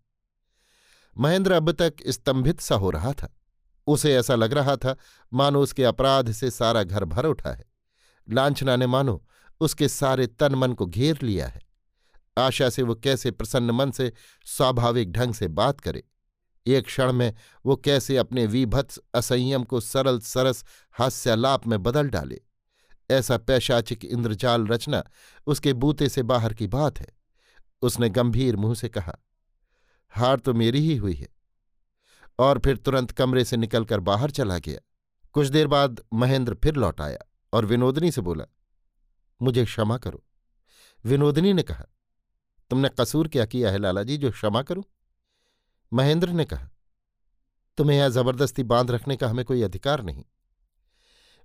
महेंद्र 1.18 1.52
अब 1.52 1.72
तक 1.72 1.94
स्तंभित 2.08 2.60
सा 2.60 2.74
हो 2.74 2.90
रहा 2.90 3.12
था। 3.12 3.36
उसे 3.86 4.14
ऐसा 4.14 4.34
लग 4.34 4.52
रहा 4.52 4.76
था, 4.76 4.96
मानो 5.32 5.62
उसके 5.62 5.84
अपराध 5.84 6.32
से 6.32 6.50
सारा 6.50 6.82
घर 6.82 7.04
भर 7.04 7.26
उठा 7.26 7.50
है। 7.50 7.64
लांछना 8.30 8.76
ने 8.76 8.86
मानो 8.86 9.26
उसके 9.60 9.88
सारे 9.88 10.26
तन 10.26 10.54
मन 10.54 10.72
को 10.72 10.86
घेर 10.86 11.18
लिया 11.22 11.46
है। 11.46 11.60
आशा 12.38 12.70
से 12.70 12.82
वो 12.82 12.94
कैसे 12.94 13.30
प्रसन्न 13.30 13.70
मन 13.70 13.90
से 13.90 14.12
स्वाभाविक 14.44 15.12
ढंग 15.12 15.34
से 15.34 15.48
बात 15.48 15.80
करे। 15.80 16.04
एक 16.66 16.84
क्षण 16.84 17.12
में 17.12 17.34
वो 17.66 17.76
कैसे 17.76 18.16
अपने 18.16 18.46
विभत्स 18.46 19.00
असंयम 19.14 19.64
को 19.64 19.80
सरल 19.80 20.20
सरस 20.20 20.64
हास्यालाप 20.92 21.66
में 21.66 21.82
बदल 21.82 22.08
डाले। 22.08 22.40
ऐसा 23.10 23.36
पैशाचिक 23.38 24.04
इंद्रजाल 24.04 24.66
रचना 24.66 25.02
उसके 25.46 25.72
बूते 25.72 26.08
से 26.08 26.22
बाहर 26.22 26.54
की 26.54 26.66
बात 26.66 26.98
है। 26.98 27.06
उसने 27.82 28.08
गंभीर 28.10 28.56
मुँह 28.56 28.74
से 28.74 28.88
कहा, 28.88 29.14
हार 30.12 30.38
तो 30.38 30.54
मेरी 30.54 30.80
ही 30.80 30.96
हुई 30.96 31.14
है। 31.14 31.28
और 32.38 32.58
फिर 32.58 32.76
तुरंत 32.76 33.10
कमरे 33.10 33.44
से 33.44 33.56
निकलकर 33.56 34.00
बाहर 34.00 34.30
चला 34.30 34.58
गया। 34.58 34.80
कुछ 35.32 35.46
देर 35.46 35.66
बाद 35.66 36.00
महेंद्र 36.14 36.54
फिर 36.54 36.76
लौट 36.76 37.00
आया 37.00 37.18
और 37.52 37.64
विनोदनी 37.64 38.10
से 38.10 38.20
बोला, 38.20 38.44
मुझे 39.40 39.64
क्षमा 39.64 39.96
करो। 39.98 40.24
विनोदनी 41.04 41.52
ने 41.52 41.62
कहा, 41.62 41.84
तुमने 42.70 42.90
कसूर 43.00 43.28
क्या 43.28 43.44
किया 43.44 43.70
है 43.70 43.78
लाला 43.78 44.02
जी 44.02 44.16
जो 44.16 44.30
क्षमा 44.30 44.62
करूँ? 44.62 44.84
महेंद्र 45.92 46.28
ने 46.28 46.44
कहा, 46.44 46.68
तुम्हें 47.78 47.96
यहाँ 47.98 48.10
ज़बरदस्ती 48.10 48.62
बाँध 48.62 48.90
रखने 48.90 49.16
का 49.16 49.28
हमें 49.28 49.44
कोई 49.44 49.62
अधिकार 49.62 50.02
नहीं। 50.02 50.24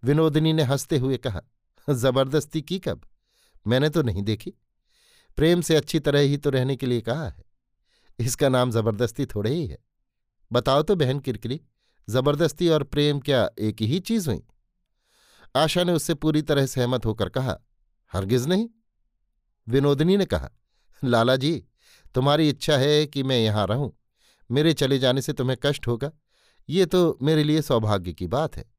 विनोदिनी 0.03 0.53
ने 0.53 0.63
हँसते 0.63 0.97
हुए 0.97 1.17
कहा, 1.17 1.41
ज़बरदस्ती 1.89 2.61
की 2.61 2.79
कब? 2.79 3.01
मैंने 3.67 3.89
तो 3.89 4.01
नहीं 4.01 4.23
देखी। 4.23 4.53
प्रेम 5.37 5.61
से 5.61 5.75
अच्छी 5.75 5.99
तरह 5.99 6.19
ही 6.19 6.37
तो 6.37 6.49
रहने 6.49 6.75
के 6.75 6.85
लिए 6.85 7.01
कहा 7.01 7.27
है। 7.27 7.45
इसका 8.19 8.49
नाम 8.49 8.71
ज़बरदस्ती 8.71 9.25
थोड़े 9.25 9.53
ही 9.53 9.67
है। 9.67 9.77
बताओ 10.51 10.81
तो 10.81 10.95
बहन 10.95 11.19
किरकिरी, 11.19 11.61
ज़बरदस्ती 12.09 12.69
और 12.69 12.83
प्रेम 12.83 13.19
क्या 13.19 13.49
एक 13.59 13.81
ही 13.81 13.99
चीज़ 13.99 14.29
हुई? 14.29 14.43
आशा 15.55 15.83
ने 15.83 15.91
उससे 15.91 16.13
पूरी 16.13 16.41
तरह 16.41 16.65
सहमत 16.65 17.05
होकर 17.05 17.29
कहा, 17.29 17.57
हरगिज 18.13 18.47
नहीं। 18.47 18.69
विनोदनी 19.67 20.17
ने 20.17 20.25
कहा, 20.25 20.49
लाला 21.03 21.35
जी, 21.35 21.65
तुम्हारी 22.15 22.49
इच्छा 22.49 22.77
है 22.77 23.05
कि 23.05 23.23
मैं 23.23 23.39
यहाँ 23.39 23.67
रहूँ। 23.67 23.99
मेरे 24.51 24.73
चले 24.73 24.99
जाने 24.99 25.21
से 25.21 25.33
तुम्हें 25.33 25.57
कष्ट 25.63 25.87
होगा। 25.87 26.11
ये 26.69 26.85
तो 26.85 27.17
मेरे 27.21 27.43
लिए 27.43 27.61
सौभाग्य 27.61 28.13
की 28.13 28.27
बात 28.27 28.57
है। 28.57 28.72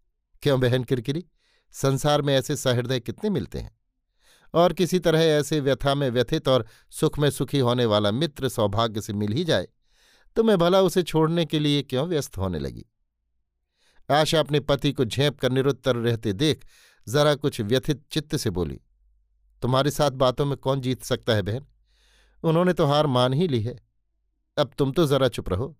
क्यों 0.44 0.60
बहन 0.60 0.84
किरकिरी, 0.84 1.24
संसार 1.72 2.22
में 2.22 2.34
ऐसे 2.34 2.56
सहृदय 2.56 3.00
कितने 3.00 3.30
मिलते 3.30 3.58
हैं? 3.58 3.78
और 4.54 4.72
किसी 4.72 4.98
तरह 4.98 5.20
ऐसे 5.20 5.60
व्यथा 5.60 5.94
में 5.94 6.08
व्यथित 6.10 6.48
और 6.48 6.66
सुख 6.90 7.18
में 7.18 7.30
सुखी 7.30 7.58
होने 7.58 7.84
वाला 7.84 8.10
मित्र 8.10 8.48
सौभाग्य 8.48 9.00
से 9.00 9.12
मिल 9.12 9.32
ही 9.32 9.44
जाए 9.44 9.68
तो 10.36 10.42
मैं 10.42 10.56
भला 10.58 10.80
उसे 10.80 11.02
छोड़ने 11.02 11.44
के 11.44 11.58
लिए 11.58 11.82
क्यों 11.82 12.06
व्यस्त 12.08 12.36
होने 12.38 12.58
लगी? 12.58 12.84
आशा 14.10 14.40
अपने 14.40 14.60
पति 14.60 14.92
को 14.92 15.04
झेप 15.04 15.38
कर 15.38 15.52
निरुत्तर 15.52 15.96
रहते 15.96 16.32
देख 16.32 16.64
जरा 17.08 17.34
कुछ 17.34 17.60
व्यथित 17.60 18.02
चित्त 18.10 18.36
से 18.36 18.50
बोली, 18.50 18.80
तुम्हारे 19.62 19.90
साथ 19.90 20.10
बातों 20.10 20.46
में 20.46 20.56
कौन 20.56 20.80
जीत 20.80 21.02
सकता 21.02 21.32
है, 21.32 21.42
बहन? 21.42 21.66
उन्होंने 22.44 22.72
तो 22.72 22.86
हार 22.86 23.06
मान 23.06 23.32
ही 23.32 23.48
ली 23.48 23.62
है। 23.62 23.76
अब 24.56 24.70
तुम 24.78 24.92
तो 24.92 25.06
जरा 25.06 25.28
चुप 25.28 25.48
रहो। 25.48 25.76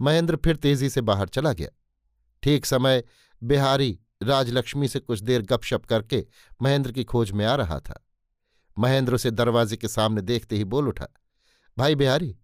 महेंद्र 0.00 0.36
फिर 0.36 0.56
तेज़ी 0.56 0.90
से 0.90 1.00
बाहर 1.00 1.28
चला 1.28 1.52
गया। 1.52 1.68
ठीक 2.42 2.66
समय 2.66 3.04
बिहारी 3.42 3.98
राजलक्ष्मी 4.22 4.88
से 4.88 4.98
कुछ 5.00 5.20
देर 5.20 5.42
गपशप 5.42 5.84
करके 5.84 6.24
महेंद्र 6.62 6.92
की 6.92 7.04
खोज 7.04 7.30
में 7.30 7.44
आ 7.46 7.54
रहा 7.54 7.78
था। 7.80 8.02
महेंद्र 8.76 9.14
उसे 9.14 9.30
दरवाजे 9.30 9.76
के 9.76 9.88
सामने 9.88 10.22
देखते 10.22 10.56
ही 10.56 10.64
बोल 10.64 10.88
उठा, 10.88 11.06
भाई 11.76 11.94
बिहारी, 11.94 12.36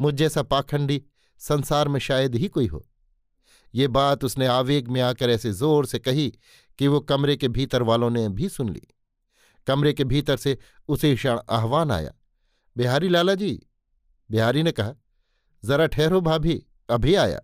मुझ 0.00 0.14
जैसा 0.14 0.42
पाखंडी 0.42 1.02
संसार 1.40 1.88
में 1.88 2.00
शायद 2.00 2.34
ही 2.34 2.48
कोई 2.48 2.66
हो। 2.66 2.86
ये 3.74 3.88
बात 3.88 4.24
उसने 4.24 4.46
आवेग 4.46 4.88
में 4.88 5.00
आकर 5.00 5.30
ऐसे 5.30 5.52
ज़ोर 5.52 5.86
से 5.86 5.98
कही 5.98 6.28
कि 6.78 6.88
वो 6.88 7.00
कमरे 7.00 7.36
के 7.36 7.48
भीतर 7.48 7.82
वालों 7.82 8.10
ने 8.10 8.28
भी 8.28 8.48
सुन 8.48 8.68
ली। 8.68 8.82
कमरे 9.66 9.92
के 9.92 10.04
भीतर 10.04 10.36
से 10.36 10.56
उसे 10.88 11.14
क्षण 11.14 11.38
आह्वान 11.50 11.90
आया, 11.90 12.12
बिहारी 12.76 13.08
लाला 13.08 13.34
जी। 13.34 13.52
बिहारी 14.30 14.62
ने 14.62 14.72
कहा, 14.72 14.94
जरा 15.62 15.86
ठहरो 15.86 16.20
भाभी, 16.20 16.62
अभी 16.90 17.14
आया। 17.16 17.40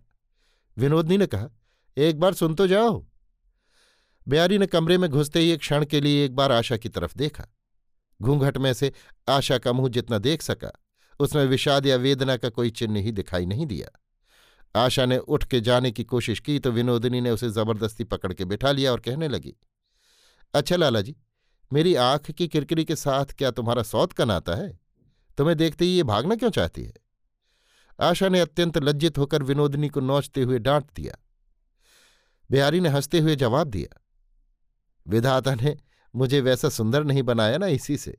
विनोदनी 0.76 1.16
ने 1.18 1.26
कहा 1.26 1.48
एक 1.96 2.20
बार 2.20 2.34
सुन 2.34 2.54
तो 2.54 2.66
जाओ। 2.66 3.06
बिहारी 4.28 4.58
ने 4.58 4.66
कमरे 4.66 4.98
में 4.98 5.10
घुसते 5.10 5.40
ही 5.40 5.50
एक 5.50 5.60
क्षण 5.60 5.84
के 5.84 6.00
लिए 6.00 6.24
एक 6.24 6.34
बार 6.36 6.52
आशा 6.52 6.76
की 6.76 6.88
तरफ़ 6.88 7.14
देखा। 7.16 7.44
घूंघट 8.22 8.58
में 8.58 8.72
से 8.72 8.92
आशा 9.28 9.58
का 9.58 9.72
मुँह 9.72 9.88
जितना 9.88 10.18
देख 10.18 10.42
सका, 10.42 10.72
उसमें 11.20 11.44
विषाद 11.44 11.86
या 11.86 11.96
वेदना 11.96 12.36
का 12.36 12.48
कोई 12.48 12.70
चिन्ह 12.70 13.00
ही 13.00 13.12
दिखाई 13.12 13.46
नहीं 13.46 13.66
दिया। 13.66 13.88
आशा 14.74 15.06
ने 15.06 15.18
उठ 15.18 15.44
के 15.44 15.60
जाने 15.60 15.90
की 15.90 16.04
कोशिश 16.04 16.40
की 16.40 16.58
तो 16.58 16.70
विनोदिनी 16.70 17.20
ने 17.20 17.30
उसे 17.30 17.48
ज़बरदस्ती 17.48 18.04
पकड़ 18.04 18.32
के 18.32 18.44
बिठा 18.44 18.72
लिया 18.72 18.92
और 18.92 19.00
कहने 19.00 19.28
लगी 19.28 19.54
अच्छा 20.54 20.76
लाला 20.76 21.00
जी, 21.00 21.16
मेरी 21.72 21.94
आँख 21.94 22.30
की 22.30 22.48
किरकिरी 22.48 22.84
के 22.84 22.96
साथ 22.96 23.24
क्या 23.24 23.50
तुम्हारा 23.50 23.82
सौत 23.82 24.12
का 24.12 24.24
नाता 24.24 24.54
है? 24.54 24.78
तुम्हें 25.38 25.56
देखते 25.56 25.84
ही 25.84 25.90
ये 25.90 26.02
भागना 26.02 26.36
क्यों 26.36 26.50
चाहती 26.50 26.84
है? 26.84 26.94
आशा 28.00 28.28
ने 28.28 28.40
अत्यंत 28.40 28.78
लज्जित 28.78 29.18
होकर 29.18 29.42
विनोदिनी 29.42 29.88
को 29.88 30.00
नोचते 30.00 30.42
हुए 30.42 30.58
डांट 30.58 30.84
दिया। 30.96 31.16
बिहारी 32.50 32.80
ने 32.80 32.88
हँसते 32.88 33.18
हुए 33.18 33.36
जवाब 33.36 33.68
दिया, 33.68 34.00
विधाता 35.06 35.54
ने 35.54 35.76
मुझे 36.14 36.40
वैसा 36.40 36.68
सुंदर 36.68 37.04
नहीं 37.04 37.22
बनाया 37.22 37.58
ना 37.58 37.66
इसी 37.66 37.96
से। 37.96 38.16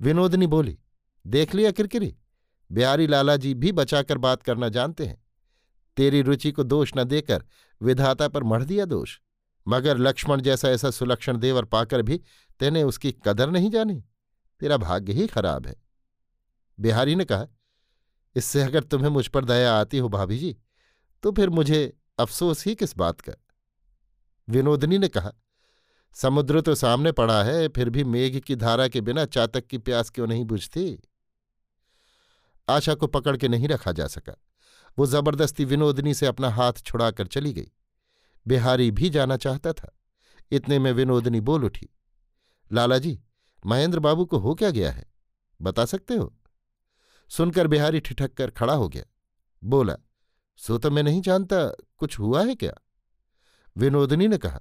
विनोदनी 0.00 0.46
बोली, 0.46 0.78
देख 1.26 1.54
लिया 1.54 1.70
किरकिरी, 1.70 2.16
बिहारी 2.70 3.06
लाला 3.06 3.36
जी 3.36 3.54
भी 3.54 3.72
बचाकर 3.72 4.18
बात 4.18 4.42
करना 4.42 4.68
जानते 4.68 5.06
हैं। 5.06 5.20
तेरी 5.96 6.22
रुचि 6.22 6.52
को 6.52 6.62
दोष 6.62 6.92
न 6.96 7.04
देकर 7.04 7.44
विधाता 7.80 8.28
पर 8.28 8.42
मढ़ 8.42 8.64
दिया 8.64 8.84
दोष, 8.84 9.18
मगर 9.66 9.98
लक्ष्मण 9.98 10.40
जैसा 10.40 10.68
ऐसा 10.68 10.90
सुलक्षण 10.90 11.36
देवर 11.36 11.64
पाकर 11.64 12.02
भी 12.02 12.20
तेने 12.60 12.82
उसकी 12.82 13.12
कदर 13.24 13.50
नहीं 13.50 13.70
जानी, 13.70 14.02
तेरा 14.60 14.76
भाग्य 14.76 15.12
ही 15.12 15.26
खराब 15.26 15.66
है। 15.66 15.74
बिहारी 16.78 17.14
ने 17.14 17.24
कहा, 17.24 17.46
इससे 18.36 18.62
अगर 18.62 18.82
तुम्हें 18.82 19.10
मुझ 19.10 19.26
पर 19.28 19.44
दया 19.44 19.74
आती 19.74 19.98
हो 19.98 20.08
भाभी 20.08 20.38
जी 20.38 20.56
तो 21.22 21.32
फिर 21.32 21.50
मुझे 21.50 21.92
अफसोस 22.18 22.66
ही 22.66 22.74
किस 22.74 22.96
बात 22.96 23.20
का? 23.20 23.32
विनोदनी 24.48 24.98
ने 24.98 25.08
कहा, 25.08 25.32
समुद्र 26.14 26.60
तो 26.60 26.74
सामने 26.74 27.12
पड़ा 27.12 27.44
है, 27.44 27.68
फिर 27.68 27.90
भी 27.90 28.04
मेघ 28.04 28.38
की 28.38 28.56
धारा 28.56 28.88
के 28.88 29.00
बिना 29.00 29.24
चातक 29.24 29.66
की 29.66 29.78
प्यास 29.78 30.10
क्यों 30.10 30.26
नहीं 30.26 30.44
बुझती? 30.44 30.98
आशा 32.68 32.94
को 32.94 33.06
पकड़ 33.06 33.36
के 33.36 33.48
नहीं 33.48 33.68
रखा 33.68 33.92
जा 33.92 34.06
सका। 34.06 34.42
वो 34.98 35.06
ज़बरदस्ती 35.06 35.64
विनोदनी 35.64 36.14
से 36.14 36.26
अपना 36.26 36.50
हाथ 36.50 36.72
छुड़ाकर 36.72 37.26
चली 37.26 37.52
गई। 37.52 37.70
बिहारी 38.46 38.90
भी 38.90 39.10
जाना 39.10 39.36
चाहता 39.36 39.72
था। 39.72 39.98
इतने 40.50 40.78
में 40.78 40.92
विनोदनी 40.92 41.40
बोल 41.40 41.64
उठी 41.64 41.88
लाला 42.72 42.98
जी 42.98 43.20
महेंद्र 43.66 43.98
बाबू 43.98 44.24
को 44.24 44.38
हो 44.38 44.54
क्या 44.54 44.70
गया 44.70 44.92
है? 44.92 45.12
बता 45.62 45.84
सकते 45.84 46.14
हो? 46.14 46.36
सुनकर 47.28 47.66
बिहारी 47.66 48.00
ठिठक 48.00 48.34
कर 48.34 48.50
खड़ा 48.50 48.74
हो 48.74 48.88
गया। 48.88 49.04
बोला 49.64 49.96
सो 50.62 50.78
तो 50.78 50.90
मैं 50.90 51.02
नहीं 51.02 51.20
जानता, 51.20 51.68
कुछ 51.98 52.18
हुआ 52.18 52.44
है 52.44 52.54
क्या? 52.54 52.72
विनोदनी 53.76 54.28
ने 54.28 54.38
कहा, 54.38 54.60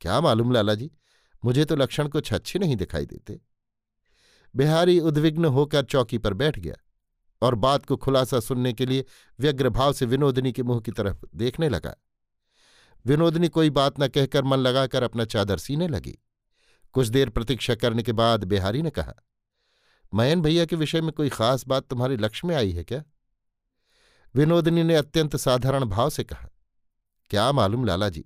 क्या 0.00 0.20
मालूम 0.20 0.52
लाला 0.52 0.74
जी, 0.74 0.90
मुझे 1.44 1.64
तो 1.64 1.76
लक्षण 1.76 2.08
कुछ 2.08 2.32
अच्छे 2.32 2.58
नहीं 2.58 2.76
दिखाई 2.76 3.06
देते। 3.06 3.40
बिहारी 4.56 5.00
उद्विग्न 5.00 5.44
होकर 5.44 5.84
चौकी 5.84 6.18
पर 6.18 6.34
बैठ 6.34 6.58
गया 6.58 6.74
और 7.42 7.54
बात 7.54 7.86
को 7.86 7.96
खुलासा 7.96 8.40
सुनने 8.40 8.72
के 8.72 8.86
लिए 8.86 9.04
व्यग्र 9.40 9.68
भाव 9.68 9.92
से 9.92 10.06
विनोदनी 10.06 10.52
के 10.52 10.62
मुँह 10.62 10.80
की 10.80 10.92
तरफ़ 10.92 11.24
देखने 11.34 11.68
लगा। 11.68 11.94
विनोदनी 13.06 13.48
कोई 13.48 13.70
बात 13.70 14.00
न 14.00 14.08
कहकर 14.08 14.44
मन 14.44 14.58
लगाकर 14.58 15.02
अपना 15.02 15.24
चादर 15.24 15.58
सीने 15.58 15.88
लगी। 15.88 16.18
कुछ 16.92 17.08
देर 17.08 17.28
प्रतीक्षा 17.28 17.74
करने 17.74 18.02
के 18.02 18.12
बाद 18.12 18.44
बिहारी 18.44 18.82
ने 18.82 18.90
कहा 18.90 19.14
मयन 20.14 20.42
भैया 20.42 20.64
के 20.64 20.76
विषय 20.76 21.00
में 21.00 21.12
कोई 21.12 21.28
खास 21.28 21.66
बात 21.66 21.86
तुम्हारे 21.86 22.16
लक्ष्य 22.16 22.48
में 22.48 22.56
आई 22.56 22.72
है 22.72 22.84
क्या? 22.84 23.02
विनोदनी 24.34 24.82
ने 24.82 24.94
अत्यंत 24.94 25.36
साधारण 25.36 25.84
भाव 25.84 26.10
से 26.10 26.24
कहा, 26.24 26.48
क्या 27.30 27.50
मालूम 27.52 27.84
लाला 27.84 28.08
जी, 28.08 28.24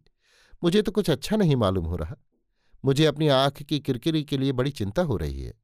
मुझे 0.62 0.82
तो 0.82 0.92
कुछ 0.92 1.10
अच्छा 1.10 1.36
नहीं 1.36 1.56
मालूम 1.56 1.84
हो 1.84 1.96
रहा। 1.96 2.16
मुझे 2.84 3.04
अपनी 3.06 3.28
आँख 3.28 3.62
की 3.62 3.78
किरकिरी 3.80 4.22
के 4.24 4.38
लिए 4.38 4.52
बड़ी 4.52 4.70
चिंता 4.70 5.02
हो 5.02 5.16
रही 5.16 5.42
है। 5.42 5.54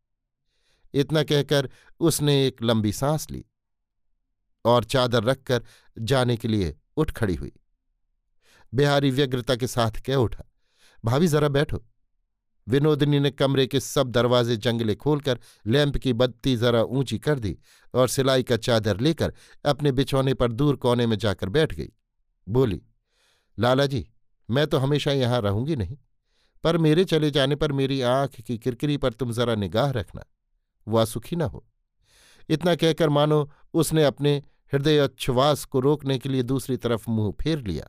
इतना 0.95 1.23
कहकर 1.23 1.69
उसने 2.01 2.47
एक 2.47 2.63
लंबी 2.63 2.93
सांस 2.93 3.31
ली 3.31 3.45
और 4.65 4.85
चादर 4.85 5.25
रखकर 5.25 5.65
जाने 5.99 6.37
के 6.37 6.49
लिए 6.49 6.77
उठ 6.97 7.11
खड़ी 7.11 7.35
हुई। 7.35 7.53
बिहारी 8.73 9.11
व्यग्रता 9.11 9.57
के 9.57 9.67
साथ 9.67 10.01
कह 10.01 10.15
उठा, 10.15 10.45
भाभी, 11.05 11.27
जरा 11.27 11.49
बैठो। 11.49 11.83
विनोदिनी 12.69 13.21
ने 13.21 13.31
कमरे 13.31 13.67
के 13.67 13.81
सब 13.81 14.11
दरवाजे 14.11 14.57
जंगले 14.57 14.95
खोलकर 14.95 15.39
लैंप 15.67 15.97
की 15.97 16.13
बत्ती 16.13 16.57
जरा 16.57 16.83
ऊँची 16.83 17.19
कर 17.19 17.39
दी 17.39 17.59
और 17.95 18.09
सिलाई 18.09 18.43
का 18.43 18.57
चादर 18.57 19.01
लेकर 19.01 19.35
अपने 19.65 19.93
बिछौने 19.93 20.35
पर 20.35 20.53
दूर 20.53 20.77
कोने 20.77 21.07
में 21.07 21.19
जाकर 21.19 21.49
बैठ 21.49 21.75
गई। 21.75 21.93
बोली, 22.49 22.83
लाला 23.59 23.87
जी, 23.87 24.07
मैं 24.51 24.67
तो 24.67 24.79
हमेशा 24.79 25.13
यहाँ 25.13 25.41
रहूँगी 25.41 25.77
नहीं, 25.77 25.97
पर 26.65 26.79
मेरे 26.79 27.05
चले 27.05 27.31
जाने 27.31 27.57
पर 27.57 27.73
मेरी 27.73 28.01
आँख 28.01 28.41
की 28.41 28.59
किरकिरी 28.59 28.97
पर 28.97 29.13
तुम 29.13 29.33
जरा 29.33 29.55
निगाह 29.55 29.91
रखना, 29.91 30.25
वह 30.89 31.05
सुखी 31.05 31.37
न 31.37 31.43
हो। 31.43 31.67
इतना 32.49 32.75
कहकर 32.75 33.09
मानो 33.09 33.51
उसने 33.75 34.05
अपने 34.05 34.43
हृदय 34.73 34.91
हृदयोच्छ्वास 34.91 35.65
को 35.65 35.81
रोकने 35.81 36.19
के 36.19 36.29
लिए 36.29 36.43
दूसरी 36.43 36.77
तरफ़ 36.77 37.11
मुँह 37.11 37.33
फेर 37.43 37.59
लिया। 37.59 37.89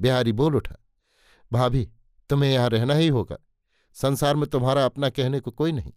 बिहारी 0.00 0.32
बोल 0.32 0.56
उठा, 0.56 0.76
भाभी, 1.52 1.88
तुम्हें 2.30 2.52
यहाँ 2.52 2.68
रहना 2.68 2.94
ही 2.94 3.08
होगा। 3.08 3.36
संसार 3.98 4.36
में 4.36 4.48
तुम्हारा 4.48 4.84
अपना 4.84 5.08
कहने 5.10 5.40
को 5.40 5.50
कोई 5.50 5.72
नहीं। 5.72 5.92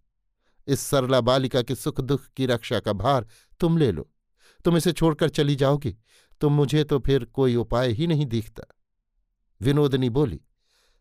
इस 0.68 0.80
सरला 0.80 1.20
बालिका 1.20 1.62
के 1.62 1.74
सुख 1.74 2.00
दुख 2.00 2.26
की 2.26 2.46
रक्षा 2.46 2.80
का 2.80 2.92
भार 2.92 3.26
तुम 3.60 3.78
ले 3.78 3.90
लो। 3.92 4.08
तुम 4.64 4.76
इसे 4.76 4.92
छोड़कर 4.92 5.28
चली 5.28 5.56
जाओगी 5.56 5.96
तो 6.40 6.48
मुझे 6.48 6.84
तो 6.84 6.98
फिर 6.98 7.24
कोई 7.24 7.56
उपाय 7.56 7.90
ही 7.90 8.06
नहीं 8.06 8.26
दिखता। 8.26 8.62
विनोदनी 9.60 10.08
बोली, 10.10 10.40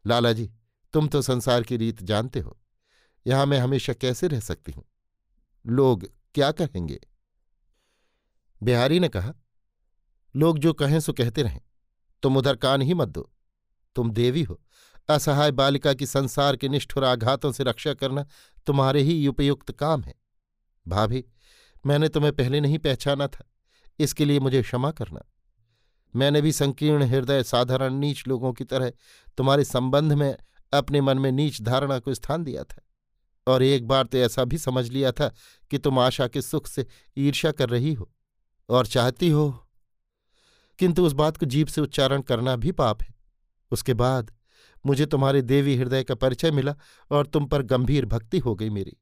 लाला 0.05 0.31
जी, 0.31 0.49
तुम 0.93 1.07
तो 1.07 1.21
संसार 1.21 1.63
की 1.63 1.77
रीत 1.77 2.03
जानते 2.03 2.39
हो। 2.39 2.57
यहाँ 3.25 3.45
मैं 3.45 3.59
हमेशा 3.59 3.93
कैसे 3.93 4.27
रह 4.27 4.39
सकती 4.39 4.71
हूँ? 4.71 4.83
लोग 5.65 6.05
क्या 6.35 6.51
कहेंगे? 6.51 6.99
बिहारी 8.61 8.99
ने 8.99 9.09
कहा, 9.09 9.33
लोग 10.35 10.59
जो 10.59 10.73
कहें 10.73 10.99
सो 10.99 11.13
कहते 11.13 11.43
रहें। 11.43 11.61
तुम 12.23 12.37
उधर 12.37 12.55
कान 12.55 12.81
ही 12.81 12.93
मत 12.93 13.07
दो। 13.07 13.29
तुम 13.95 14.11
देवी 14.11 14.43
हो। 14.43 14.59
असहाय 15.09 15.51
बालिका 15.51 15.93
की 15.93 16.05
संसार 16.05 16.55
के 16.55 16.69
निष्ठुर 16.69 17.03
आघातों 17.03 17.51
से 17.51 17.63
रक्षा 17.63 17.93
करना 17.93 18.25
तुम्हारे 18.67 19.01
ही 19.01 19.27
उपयुक्त 19.27 19.71
काम 19.71 20.03
है। 20.03 20.13
भाभी, 20.85 21.23
मैंने 21.85 22.09
तुम्हें 22.09 22.33
पहले 22.33 22.59
नहीं 22.61 22.77
पहचाना 22.79 23.27
था, 23.27 23.43
इसके 23.99 24.25
लिए 24.25 24.39
मुझे 24.39 24.61
क्षमा 24.61 24.91
करना। 24.91 25.21
मैंने 26.13 26.41
भी 26.41 26.51
संकीर्ण 26.51 27.03
हृदय 27.03 27.43
साधारण 27.43 27.93
नीच 27.93 28.23
लोगों 28.27 28.53
की 28.53 28.63
तरह 28.63 28.91
तुम्हारे 29.37 29.63
संबंध 29.65 30.13
में 30.13 30.35
अपने 30.73 31.01
मन 31.01 31.19
में 31.19 31.31
नीच 31.31 31.61
धारणा 31.61 31.99
को 31.99 32.13
स्थान 32.13 32.43
दिया 32.43 32.63
था, 32.63 32.81
और 33.47 33.63
एक 33.63 33.87
बार 33.87 34.05
तो 34.05 34.17
ऐसा 34.17 34.43
भी 34.43 34.57
समझ 34.57 34.87
लिया 34.89 35.11
था 35.11 35.31
कि 35.71 35.77
तुम 35.77 35.99
आशा 35.99 36.27
के 36.27 36.41
सुख 36.41 36.67
से 36.67 36.85
ईर्ष्या 37.17 37.51
कर 37.51 37.69
रही 37.69 37.93
हो, 37.93 38.11
और 38.69 38.85
चाहती 38.87 39.29
हो। 39.29 39.49
किंतु 40.79 41.05
उस 41.05 41.13
बात 41.13 41.37
को 41.37 41.45
जीप 41.45 41.67
से 41.67 41.81
उच्चारण 41.81 42.21
करना 42.21 42.55
भी 42.55 42.71
पाप 42.71 43.01
है। 43.03 43.13
उसके 43.71 43.93
बाद 43.93 44.31
मुझे 44.85 45.05
तुम्हारे 45.05 45.41
देवी 45.41 45.75
हृदय 45.75 46.03
का 46.03 46.15
परिचय 46.15 46.51
मिला 46.51 46.75
और 47.11 47.25
तुम 47.25 47.45
पर 47.45 47.61
गंभीर 47.61 48.05
भक्ति 48.05 48.39
हो 48.39 48.55
गई 48.55 48.69
मेरी। 48.69 48.97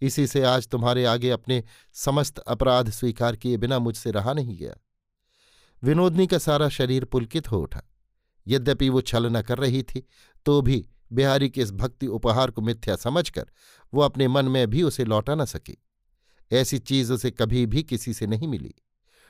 इसी 0.00 0.26
से 0.26 0.42
आज 0.42 0.68
तुम्हारे 0.68 1.04
आगे 1.04 1.30
अपने 1.30 1.62
समस्त 1.92 2.38
अपराध 2.38 2.90
स्वीकार 2.90 3.36
किए 3.36 3.56
बिना 3.56 3.78
मुझसे 3.78 4.10
रहा 4.10 4.32
नहीं 4.32 4.56
गया। 4.56 4.74
विनोदनी 5.82 6.26
का 6.26 6.38
सारा 6.38 6.68
शरीर 6.68 7.04
पुलकित 7.04 7.50
हो 7.50 7.58
उठा। 7.58 7.82
यद्यपि 8.46 8.88
वो 8.88 9.00
छल 9.00 9.26
न 9.26 9.42
कर 9.42 9.58
रही 9.58 9.82
थी 9.82 10.06
तो 10.46 10.60
भी 10.62 10.88
बिहारी 11.12 11.50
के 11.50 11.60
इस 11.60 11.72
भक्ति 11.72 12.06
उपहार 12.06 12.50
को 12.50 12.62
मिथ्या 12.62 12.96
समझकर 12.96 13.46
वो 13.94 14.02
अपने 14.02 14.28
मन 14.28 14.48
में 14.48 14.66
भी 14.70 14.82
उसे 14.82 15.04
लौटा 15.04 15.34
न 15.34 15.44
सकी। 15.44 15.76
ऐसी 16.52 16.78
चीज़ 16.78 17.12
उसे 17.12 17.30
कभी 17.30 17.66
भी 17.66 17.82
किसी 17.82 18.14
से 18.14 18.26
नहीं 18.26 18.48
मिली। 18.48 18.74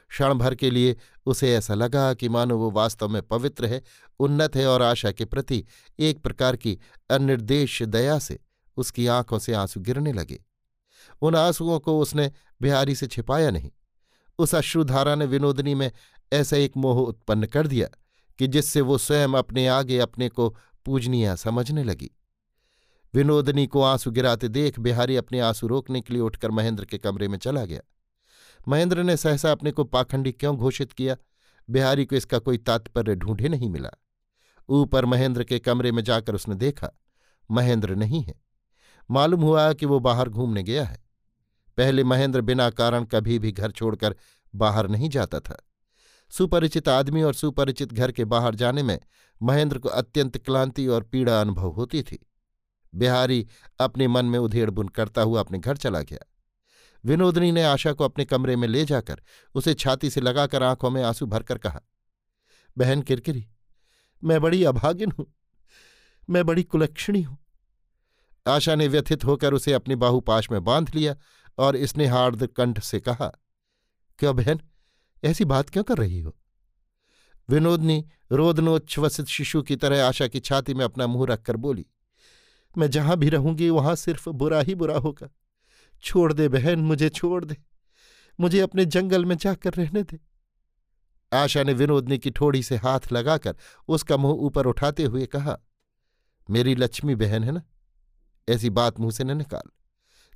क्षण 0.08 0.34
भर 0.34 0.54
के 0.54 0.70
लिए 0.70 0.96
उसे 1.26 1.54
ऐसा 1.54 1.74
लगा 1.74 2.14
कि 2.14 2.28
मानो 2.28 2.58
वो 2.58 2.70
वास्तव 2.70 3.08
में 3.08 3.22
पवित्र 3.22 3.66
है, 3.66 3.82
उन्नत 4.20 4.56
है 4.56 4.66
और 4.66 4.82
आशा 4.82 5.12
के 5.12 5.24
प्रति 5.24 5.64
एक 5.98 6.22
प्रकार 6.22 6.56
की 6.56 6.78
अनिर्देश 7.10 7.82
दया 7.82 8.18
से 8.18 8.38
उसकी 8.76 9.06
आँखों 9.06 9.38
से 9.38 9.52
आँसू 9.52 9.80
गिरने 9.80 10.12
लगे। 10.12 10.44
उन 11.22 11.34
आंसुओं 11.34 11.78
को 11.78 12.00
उसने 12.00 12.32
बिहारी 12.62 12.94
से 12.94 13.06
छिपाया 13.06 13.50
नहीं। 13.50 13.70
उस 14.38 14.54
अश्रुधारा 14.54 15.14
ने 15.14 15.26
विनोदनी 15.26 15.74
में 15.74 15.92
ऐसा 16.32 16.56
एक 16.56 16.76
मोह 16.76 16.98
उत्पन्न 16.98 17.46
कर 17.46 17.66
दिया 17.66 17.88
कि 18.38 18.46
जिससे 18.46 18.80
वो 18.80 18.98
स्वयं 18.98 19.28
अपने 19.28 19.66
आगे 19.66 19.98
अपने 19.98 20.28
को 20.28 20.56
पूजनीय 20.84 21.36
समझने 21.36 21.84
लगी। 21.84 22.10
विनोदनी 23.14 23.66
को 23.66 23.82
आँसू 23.82 24.10
गिराते 24.10 24.48
देख 24.48 24.78
बिहारी 24.78 25.16
अपने 25.16 25.40
आँसू 25.40 25.66
रोकने 25.66 26.00
के 26.00 26.12
लिए 26.12 26.22
उठकर 26.22 26.50
महेंद्र 26.50 26.84
के 26.84 26.98
कमरे 26.98 27.28
में 27.28 27.38
चला 27.38 27.64
गया। 27.64 27.80
महेंद्र 28.68 29.02
ने 29.02 29.16
सहसा 29.16 29.52
अपने 29.52 29.70
को 29.70 29.84
पाखंडी 29.84 30.32
क्यों 30.32 30.56
घोषित 30.56 30.92
किया? 30.92 31.16
बिहारी 31.70 32.04
को 32.04 32.16
इसका 32.16 32.38
कोई 32.38 32.58
तात्पर्य 32.58 33.14
ढूंढे 33.14 33.48
नहीं 33.48 33.70
मिला। 33.70 33.90
ऊपर 34.68 35.04
महेंद्र 35.04 35.44
के 35.44 35.58
कमरे 35.58 35.92
में 35.92 36.04
जाकर 36.04 36.34
उसने 36.34 36.54
देखा, 36.54 36.90
महेंद्र 37.50 37.94
नहीं 37.94 38.22
है। 38.22 38.34
मालूम 39.10 39.42
हुआ 39.42 39.72
कि 39.72 39.86
वो 39.86 40.00
बाहर 40.00 40.28
घूमने 40.28 40.62
गया 40.62 40.84
है। 40.84 41.02
पहले 41.76 42.04
महेंद्र 42.04 42.40
बिना 42.40 42.70
कारण 42.70 43.04
कभी 43.04 43.38
भी 43.38 43.52
घर 43.52 43.70
छोड़कर 43.70 44.16
बाहर 44.54 44.88
नहीं 44.88 45.08
जाता 45.08 45.40
था। 45.40 45.62
सुपरिचित 46.30 46.88
आदमी 46.88 47.22
और 47.22 47.34
सुपरिचित 47.34 47.92
घर 47.92 48.12
के 48.12 48.24
बाहर 48.24 48.54
जाने 48.54 48.82
में 48.82 49.00
महेंद्र 49.42 49.78
को 49.78 49.88
अत्यंत 49.88 50.38
क्लांति 50.38 50.86
और 50.86 51.02
पीड़ा 51.02 51.40
अनुभव 51.40 51.68
होती 51.68 52.02
थी। 52.02 52.26
बिहारी 52.94 53.46
अपने 53.80 54.08
मन 54.08 54.24
में 54.24 54.38
उधेड़बुन 54.38 54.88
करता 54.88 55.22
हुआ 55.22 55.40
अपने 55.40 55.58
घर 55.58 55.76
चला 55.76 56.00
गया। 56.00 56.31
विनोदनी 57.04 57.50
ने 57.52 57.62
आशा 57.62 57.92
को 57.92 58.04
अपने 58.04 58.24
कमरे 58.24 58.56
में 58.56 58.66
ले 58.68 58.84
जाकर 58.84 59.22
उसे 59.54 59.74
छाती 59.74 60.10
से 60.10 60.20
लगाकर 60.20 60.62
आँखों 60.62 60.90
में 60.90 61.02
आँसू 61.02 61.26
भरकर 61.26 61.58
कहा, 61.58 61.80
बहन 62.76 63.02
किरकिरी, 63.02 63.46
मैं 64.22 64.40
बड़ी 64.40 64.64
अभागिन 64.64 65.10
हूँ, 65.10 65.26
मैं 66.30 66.44
बड़ी 66.46 66.62
कुलक्षणी 66.62 67.22
हूँ। 67.22 67.38
आशा 68.46 68.74
ने 68.74 68.86
व्यथित 68.88 69.24
होकर 69.24 69.54
उसे 69.54 69.72
अपनी 69.72 69.94
बाहुपाश 69.94 70.50
में 70.50 70.62
बाँध 70.64 70.94
लिया 70.94 71.16
और 71.58 71.76
इसने 71.76 72.06
हार्द 72.06 72.46
कंठ 72.46 72.80
से 72.80 73.00
कहा, 73.00 73.32
क्यों 74.18 74.36
बहन, 74.36 74.60
ऐसी 75.22 75.44
बात 75.44 75.70
क्यों 75.70 75.84
कर 75.84 75.98
रही 75.98 76.20
हो? 76.20 76.36
विनोदनी 77.48 78.04
रोदनोच्छ्वसित 78.32 79.26
शिशु 79.26 79.62
की 79.62 79.76
तरह 79.76 80.04
आशा 80.04 80.26
की 80.28 80.40
छाती 80.40 80.74
में 80.74 80.84
अपना 80.84 81.06
मुँह 81.06 81.26
रखकर 81.26 81.56
बोली, 81.56 81.86
मैं 82.78 82.90
जहाँ 82.90 83.16
भी 83.16 83.28
रहूँगी, 83.28 83.70
वहाँ 83.70 83.94
सिर्फ़ 83.96 84.28
बुरा 84.30 84.60
ही 84.60 84.74
बुरा 84.74 84.98
होगा। 84.98 85.28
छोड़ 86.02 86.32
दे 86.32 86.48
बहन, 86.48 86.80
मुझे 86.80 87.08
छोड़ 87.08 87.44
दे। 87.44 87.56
मुझे 88.40 88.60
अपने 88.60 88.84
जंगल 88.84 89.24
में 89.24 89.36
जाकर 89.36 89.72
रहने 89.72 90.02
दे। 90.02 90.20
आशा 91.32 91.62
ने 91.62 91.72
विनोदनी 91.72 92.18
की 92.18 92.30
ठोड़ी 92.30 92.62
से 92.62 92.76
हाथ 92.76 93.00
लगाकर 93.12 93.56
उसका 93.88 94.16
मुँह 94.16 94.32
ऊपर 94.32 94.66
उठाते 94.66 95.02
हुए 95.02 95.26
कहा, 95.26 95.58
मेरी 96.50 96.74
लक्ष्मी 96.74 97.14
बहन 97.14 97.44
है 97.44 97.52
ना? 97.52 97.62
ऐसी 98.48 98.70
बात 98.70 99.00
मुँह 99.00 99.10
से 99.10 99.24
न 99.24 99.36
निकाल। 99.36 99.70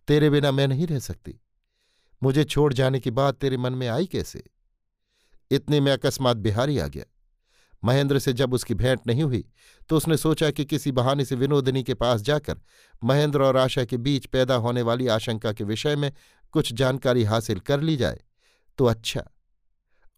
तेरे 0.09 0.31
बिना 0.31 0.52
मैं 0.52 0.68
नहीं 0.68 0.87
रह 0.87 0.98
सकती। 0.98 1.40
मुझे 2.22 2.44
छोड़ 2.44 2.72
जाने 2.72 3.00
की 3.00 3.11
बात 3.11 3.35
तेरे 3.35 3.57
मन 3.57 3.72
में 3.72 3.88
आई 3.88 4.07
कैसे? 4.07 4.44
इतने 5.50 5.81
में 5.81 5.92
अकस्मात 5.92 6.37
बिहारी 6.37 6.79
आ 6.79 6.87
गया। 6.87 7.05
महेंद्र 7.84 8.18
से 8.18 8.32
जब 8.32 8.54
उसकी 8.54 8.74
भेंट 8.74 9.00
नहीं 9.06 9.22
हुई 9.22 9.44
तो 9.88 9.96
उसने 9.96 10.16
सोचा 10.16 10.50
कि 10.50 10.64
किसी 10.64 10.92
बहाने 10.92 11.24
से 11.24 11.36
विनोदिनी 11.36 11.82
के 11.82 11.94
पास 11.94 12.20
जाकर 12.20 12.60
महेंद्र 13.04 13.42
और 13.42 13.56
आशा 13.56 13.84
के 13.84 13.96
बीच 13.96 14.26
पैदा 14.26 14.54
होने 14.54 14.82
वाली 14.82 15.06
आशंका 15.08 15.52
के 15.52 15.64
विषय 15.64 15.96
में 15.96 16.12
कुछ 16.52 16.72
जानकारी 16.72 17.24
हासिल 17.24 17.58
कर 17.60 17.80
ली 17.80 17.96
जाए 17.96 18.20
तो 18.78 18.84
अच्छा। 18.84 19.22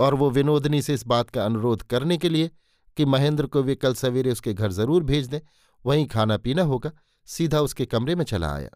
और 0.00 0.14
वो 0.14 0.30
विनोदनी 0.30 0.82
से 0.82 0.94
इस 0.94 1.06
बात 1.06 1.30
का 1.30 1.44
अनुरोध 1.44 1.82
करने 1.82 2.16
के 2.18 2.28
लिए 2.28 2.50
कि 2.96 3.04
महेंद्र 3.04 3.46
को 3.46 3.62
वे 3.62 3.74
कल 3.74 3.94
सवेरे 3.94 4.30
उसके 4.30 4.52
घर 4.54 4.72
ज़रूर 4.72 5.02
भेज 5.02 5.26
दें, 5.26 5.40
वहीं 5.84 6.06
खाना 6.06 6.36
पीना 6.36 6.62
होगा, 6.62 6.90
सीधा 7.28 7.60
उसके 7.60 7.86
कमरे 7.86 8.14
में 8.14 8.24
चला 8.24 8.52
आया। 8.54 8.70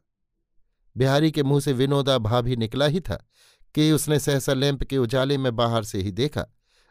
बिहारी 0.96 1.30
के 1.30 1.42
मुँह 1.42 1.60
से 1.60 1.72
विनोदा 1.72 2.18
भाभी 2.18 2.56
निकला 2.56 2.86
ही 2.86 3.00
था 3.00 3.16
कि 3.74 3.90
उसने 3.92 4.18
सहसा 4.18 4.52
लैंप 4.52 4.82
के 4.82 4.98
उजाले 4.98 5.38
में 5.38 5.54
बाहर 5.56 5.84
से 5.84 5.98
ही 5.98 6.10
देखा, 6.10 6.46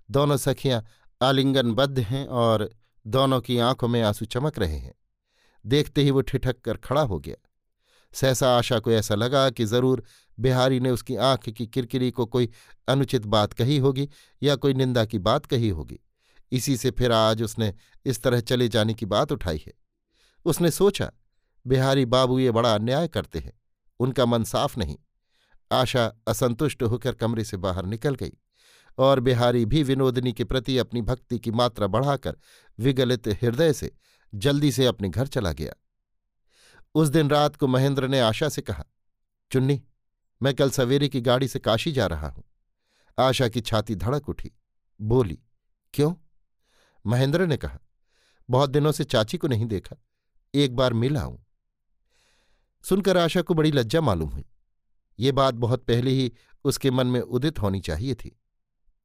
दोनों 0.09 0.37
सखियाँ 0.37 0.83
आलिंगनबद्ध 1.21 1.99
हैं 1.99 2.27
और 2.27 2.69
दोनों 3.07 3.41
की 3.41 3.57
आँखों 3.57 3.87
में 3.87 4.01
आँसू 4.01 4.25
चमक 4.25 4.59
रहे 4.59 4.77
हैं। 4.77 4.93
देखते 5.65 6.03
ही 6.03 6.11
वो 6.11 6.21
ठिठक 6.21 6.61
कर 6.61 6.77
खड़ा 6.77 7.01
हो 7.01 7.19
गया। 7.19 7.35
सहसा 8.13 8.57
आशा 8.57 8.79
को 8.79 8.91
ऐसा 8.91 9.15
लगा 9.15 9.49
कि 9.49 9.65
ज़रूर 9.65 10.03
बिहारी 10.39 10.79
ने 10.79 10.89
उसकी 10.89 11.15
आँख 11.15 11.49
की 11.49 11.67
किरकिरी 11.67 12.11
को 12.11 12.25
कोई 12.25 12.49
अनुचित 12.87 13.25
बात 13.25 13.53
कही 13.53 13.77
होगी 13.77 14.09
या 14.43 14.55
कोई 14.55 14.73
निंदा 14.73 15.05
की 15.05 15.19
बात 15.19 15.45
कही 15.45 15.69
होगी। 15.69 15.99
इसी 16.51 16.77
से 16.77 16.91
फिर 16.91 17.11
आज 17.11 17.43
उसने 17.43 17.73
इस 18.05 18.23
तरह 18.23 18.39
चले 18.39 18.67
जाने 18.67 18.93
की 18.93 19.05
बात 19.05 19.31
उठाई 19.31 19.63
है। 19.67 19.73
उसने 20.45 20.71
सोचा, 20.71 21.11
बिहारी 21.67 22.05
बाबू 22.05 22.39
ये 22.39 22.51
बड़ा 22.51 22.75
अन्याय 22.75 23.07
करते 23.07 23.39
हैं, 23.39 23.53
उनका 23.99 24.25
मन 24.25 24.43
साफ़ 24.43 24.79
नहीं। 24.79 24.97
आशा 25.71 26.13
असंतुष्ट 26.27 26.83
होकर 26.83 27.13
कमरे 27.13 27.43
से 27.43 27.57
बाहर 27.57 27.85
निकल 27.85 28.15
गई। 28.15 28.33
और 28.97 29.19
बिहारी 29.19 29.65
भी 29.65 29.83
विनोदनी 29.83 30.33
के 30.33 30.43
प्रति 30.43 30.77
अपनी 30.77 31.01
भक्ति 31.01 31.39
की 31.39 31.51
मात्रा 31.51 31.87
बढ़ाकर 31.87 32.37
विगलित 32.79 33.27
हृदय 33.27 33.73
से 33.73 33.91
जल्दी 34.35 34.71
से 34.71 34.85
अपने 34.85 35.09
घर 35.09 35.27
चला 35.27 35.51
गया। 35.51 35.73
उस 36.95 37.07
दिन 37.07 37.29
रात 37.29 37.55
को 37.55 37.67
महेंद्र 37.67 38.07
ने 38.07 38.19
आशा 38.19 38.49
से 38.49 38.61
कहा, 38.61 38.83
चुन्नी, 39.51 39.83
मैं 40.43 40.53
कल 40.53 40.69
सवेरे 40.69 41.09
की 41.09 41.21
गाड़ी 41.21 41.47
से 41.47 41.59
काशी 41.59 41.91
जा 41.91 42.07
रहा 42.07 42.27
हूँ। 42.27 42.43
आशा 43.19 43.47
की 43.47 43.61
छाती 43.61 43.95
धड़क 43.95 44.29
उठी। 44.29 44.51
बोली, 45.01 45.39
क्यों? 45.93 46.15
महेंद्र 47.05 47.45
ने 47.45 47.57
कहा, 47.57 47.79
बहुत 48.49 48.69
दिनों 48.69 48.91
से 48.91 49.03
चाची 49.03 49.37
को 49.37 49.47
नहीं 49.47 49.65
देखा। 49.65 49.95
एक 50.55 50.75
बार 50.75 50.93
मिला 50.93 51.21
आऊँ 51.21 51.45
सुनकर 52.83 53.17
आशा 53.17 53.41
को 53.41 53.53
बड़ी 53.53 53.71
लज्जा 53.71 54.01
मालूम 54.01 54.29
हुई। 54.29 54.45
ये 55.19 55.31
बात 55.31 55.53
बहुत 55.53 55.83
पहले 55.83 56.11
ही 56.11 56.33
उसके 56.63 56.91
मन 56.91 57.07
में 57.07 57.21
उदित 57.21 57.59
होनी 57.59 57.79
चाहिए 57.79 58.15
थी। 58.15 58.40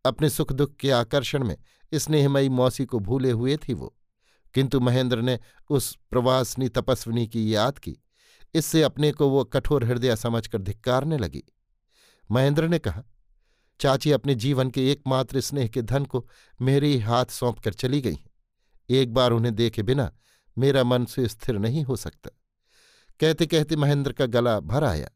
अपने 0.07 0.31
सुख 0.31 0.53
दुख 0.53 0.77
के 0.77 0.90
आकर्षण 0.90 1.45
में 1.45 1.57
स्नेहमयी 1.95 2.49
मौसी 2.49 2.85
को 2.85 2.99
भूले 2.99 3.31
हुए 3.31 3.57
थी 3.57 3.75
वो। 3.75 3.97
किंतु 4.55 4.81
महेंद्र 4.81 5.21
ने 5.21 5.38
उस 5.71 5.99
प्रवासनी 6.11 6.69
तपस्विनी 6.69 7.27
की 7.27 7.55
याद 7.55 7.79
की। 7.79 7.97
इससे 8.55 8.83
अपने 8.83 9.12
को 9.12 9.29
वो 9.29 9.45
कठोर 9.45 9.85
हृदय 9.85 10.16
समझकर 10.16 10.59
धिक्कारने 10.59 11.19
लगी। 11.19 11.42
महेंद्र 12.31 12.69
ने 12.69 12.79
कहा, 12.79 13.03
चाची 13.81 14.12
अपने 14.12 14.35
जीवन 14.35 14.71
के 14.71 14.92
एकमात्र 14.92 15.40
स्नेह 15.40 15.69
के 15.69 15.83
धन 15.83 16.05
को 16.05 16.29
मेरे 16.61 16.88
ही 16.88 16.99
हाथ 16.99 17.25
सौंप 17.25 17.59
कर 17.59 17.73
चली 17.73 18.01
गई 18.01 18.14
हैं। 18.14 18.31
एक 18.90 19.14
बार 19.14 19.31
उन्हें 19.31 19.55
देखे 19.55 19.83
बिना 19.83 20.12
मेरा 20.59 20.85
मन 20.85 21.05
सुस्थिर 21.05 21.59
नहीं 21.59 21.85
हो 21.85 21.97
सकता। 21.97 22.31
कहते 23.21 23.47
कहते 23.47 23.77
महेंद्र 23.77 24.12
का 24.12 24.27
गला 24.27 24.61
भर 24.61 24.85
आया। 24.85 25.09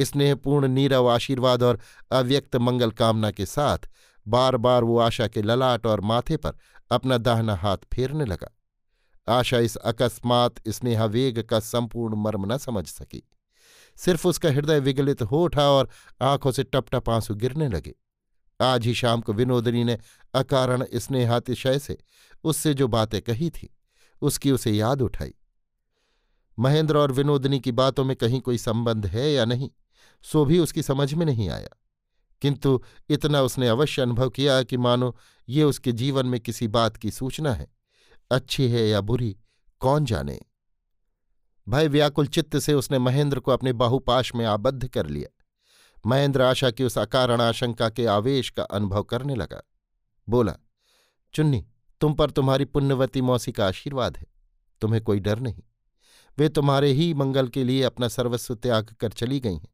स्नेहपूर्ण, 0.00 0.68
नीरव 0.68 1.10
आशीर्वाद 1.10 1.62
और 1.62 1.80
अव्यक्त 2.10 2.56
मंगल 2.56 2.90
कामना 2.90 3.30
के 3.30 3.46
साथ 3.46 3.78
बार 4.28 4.56
बार 4.56 4.84
वो 4.84 4.98
आशा 4.98 5.28
के 5.28 5.42
ललाट 5.42 5.86
और 5.86 6.00
माथे 6.00 6.36
पर 6.36 6.52
अपना 6.90 7.18
दाहना 7.18 7.54
हाथ 7.56 7.76
फेरने 7.92 8.24
लगा। 8.24 8.58
आशा 9.28 9.58
इस 9.58 9.76
अकस्मात 9.76 10.68
स्नेहावेग 10.68 11.42
का 11.42 11.60
संपूर्ण 11.60 12.16
मर्म 12.16 12.52
न 12.52 12.58
समझ 12.58 12.86
सकी। 12.86 13.28
सिर्फ़ 13.96 14.28
उसका 14.28 14.48
हृदय 14.48 14.80
विगलित 14.80 15.22
हो 15.22 15.44
उठा 15.44 15.70
और 15.70 15.88
आँखों 16.22 16.52
से 16.52 16.62
टप 16.62 16.86
टप 16.92 17.10
आँसू 17.10 17.34
गिरने 17.34 17.68
लगे। 17.68 17.94
आज 18.60 18.86
ही 18.86 18.94
शाम 18.94 19.20
को 19.20 19.32
विनोदनी 19.32 19.84
ने 19.84 19.98
अकारण 20.34 20.84
स्नेहातिशय 20.94 21.78
से 21.78 21.98
उससे 22.44 22.74
जो 22.74 22.88
बातें 22.88 23.22
कही 23.22 23.50
थी, 23.50 23.76
उसकी 24.22 24.50
उसे 24.50 24.70
याद 24.70 25.02
उठाई। 25.02 25.34
महेंद्र 26.58 26.96
और 26.96 27.12
विनोदनी 27.12 27.60
की 27.60 27.72
बातों 27.72 28.04
में 28.04 28.16
कहीं 28.16 28.40
कोई 28.40 28.58
संबंध 28.58 29.06
है 29.06 29.32
या 29.32 29.44
नहीं, 29.44 29.70
सो 30.22 30.44
भी 30.44 30.58
उसकी 30.58 30.82
समझ 30.82 31.14
में 31.14 31.26
नहीं 31.26 31.50
आया। 31.50 31.68
किंतु 32.42 32.82
इतना 33.10 33.42
उसने 33.42 33.68
अवश्य 33.68 34.02
अनुभव 34.02 34.30
किया 34.30 34.62
कि 34.62 34.76
मानो 34.76 35.16
ये 35.48 35.64
उसके 35.64 35.92
जीवन 35.92 36.26
में 36.26 36.40
किसी 36.40 36.68
बात 36.68 36.96
की 36.96 37.10
सूचना 37.10 37.52
है। 37.54 37.66
अच्छी 38.30 38.68
है 38.68 38.88
या 38.88 39.00
बुरी, 39.00 39.36
कौन 39.80 40.04
जाने? 40.04 40.40
भय 41.68 41.88
व्याकुल 41.88 42.26
चित्त 42.26 42.58
से 42.58 42.74
उसने 42.74 42.98
महेंद्र 42.98 43.40
को 43.40 43.50
अपने 43.50 43.72
बाहुपाश 43.72 44.34
में 44.34 44.44
आबद्ध 44.44 44.88
कर 44.88 45.06
लिया। 45.06 45.44
महेंद्र 46.06 46.42
आशा 46.42 46.70
की 46.70 46.84
उस 46.84 46.98
अकारण 46.98 47.40
आशंका 47.40 47.88
के 47.88 48.06
आवेश 48.06 48.50
का 48.50 48.62
अनुभव 48.62 49.02
करने 49.02 49.34
लगा। 49.34 49.62
बोला, 50.28 50.56
चुन्नी, 51.34 51.66
तुम 52.00 52.14
पर 52.14 52.30
तुम्हारी 52.30 52.64
पुण्यवती 52.64 53.20
मौसी 53.20 53.52
का 53.52 53.68
आशीर्वाद 53.68 54.16
है। 54.16 54.26
तुम्हें 54.80 55.02
कोई 55.02 55.20
डर 55.20 55.38
नहीं। 55.38 55.62
वे 56.38 56.48
तुम्हारे 56.48 56.90
ही 56.90 57.14
मंगल 57.14 57.48
के 57.48 57.64
लिए 57.64 57.82
अपना 57.82 58.08
सर्वस्व 58.08 58.54
त्याग 58.54 58.96
कर 59.00 59.08
चली 59.08 59.40
गई 59.40 59.54
हैं। 59.54 59.71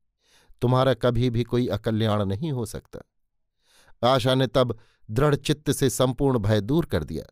तुम्हारा 0.60 0.94
कभी 0.94 1.30
भी 1.30 1.42
कोई 1.44 1.66
अकल्याण 1.66 2.24
नहीं 2.24 2.52
हो 2.52 2.66
सकता। 2.66 3.00
आशा 4.08 4.34
ने 4.34 4.46
तब 4.46 4.78
दृढ़ 5.10 5.34
चित्त 5.34 5.72
से 5.72 5.90
संपूर्ण 5.90 6.38
भय 6.38 6.60
दूर 6.60 6.84
कर 6.84 7.04
दिया। 7.04 7.24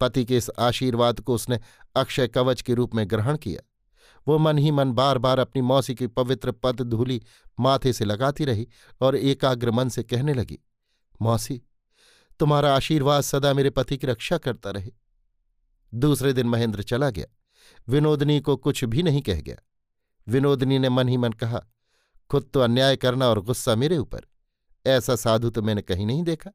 पति 0.00 0.24
के 0.24 0.36
इस 0.36 0.50
आशीर्वाद 0.58 1.20
को 1.20 1.34
उसने 1.34 1.60
अक्षय 1.96 2.28
कवच 2.28 2.62
के 2.62 2.74
रूप 2.74 2.94
में 2.94 3.10
ग्रहण 3.10 3.36
किया। 3.36 3.60
वो 4.28 4.38
मन 4.38 4.58
ही 4.58 4.70
मन 4.70 4.92
बार 4.92 5.18
बार 5.18 5.38
अपनी 5.38 5.62
मौसी 5.62 5.94
की 5.94 6.06
पवित्र 6.06 6.52
पद 6.52 6.80
धूली 6.80 7.22
माथे 7.60 7.92
से 7.92 8.04
लगाती 8.04 8.44
रही 8.44 8.68
और 9.00 9.16
एकाग्र 9.16 9.70
मन 9.70 9.88
से 9.88 10.02
कहने 10.02 10.34
लगी, 10.34 10.58
मौसी, 11.22 11.62
तुम्हारा 12.40 12.74
आशीर्वाद 12.76 13.20
सदा 13.20 13.54
मेरे 13.54 13.70
पति 13.70 13.96
की 13.96 14.06
रक्षा 14.06 14.38
करता 14.38 14.70
रहे। 14.70 14.90
दूसरे 15.94 16.32
दिन 16.32 16.46
महेंद्र 16.46 16.82
चला 16.82 17.10
गया। 17.10 17.26
विनोदनी 17.88 18.40
को 18.40 18.56
कुछ 18.56 18.84
भी 18.84 19.02
नहीं 19.02 19.22
कह 19.22 19.40
गया। 19.40 19.56
विनोदनी 20.28 20.78
ने 20.78 20.88
मन 20.88 21.08
ही 21.08 21.16
मन 21.16 21.32
कहा 21.32 21.64
खुद 22.30 22.50
तो 22.54 22.60
अन्याय 22.60 22.96
करना 22.96 23.28
और 23.28 23.40
गुस्सा 23.40 23.74
मेरे 23.74 23.98
ऊपर। 23.98 24.26
ऐसा 24.86 25.16
साधु 25.16 25.50
तो 25.50 25.62
मैंने 25.62 25.82
कहीं 25.82 26.06
नहीं 26.06 26.22
देखा। 26.22 26.50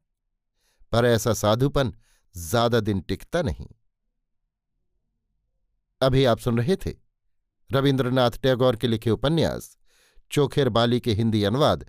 पर 0.92 1.04
ऐसा 1.04 1.32
साधुपन 1.32 1.92
ज़्यादा 2.36 2.80
दिन 2.80 3.00
टिकता 3.00 3.42
नहीं। 3.42 3.66
अभी 6.02 6.24
आप 6.24 6.38
सुन 6.38 6.58
रहे 6.58 6.76
थे 6.76 6.92
रविन्द्रनाथ 7.72 8.30
टैगोर 8.30 8.76
के 8.76 8.86
लिखे 8.86 9.10
उपन्यास, 9.10 9.76
चोखेर 10.30 10.68
बाली 10.68 11.00
के 11.00 11.12
हिंदी 11.12 11.42
अनुवाद, 11.44 11.86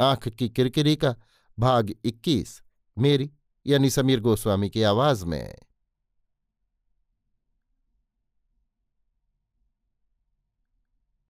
आँख 0.00 0.28
की 0.28 0.48
किरकिरी 0.48 0.96
का 0.96 1.14
भाग 1.58 1.94
21 2.04 2.62
मेरी 2.98 3.30
यानी 3.66 3.90
समीर 3.90 4.20
गोस्वामी 4.20 4.70
की 4.70 4.82
आवाज़ 4.82 5.24
में। 5.24 5.54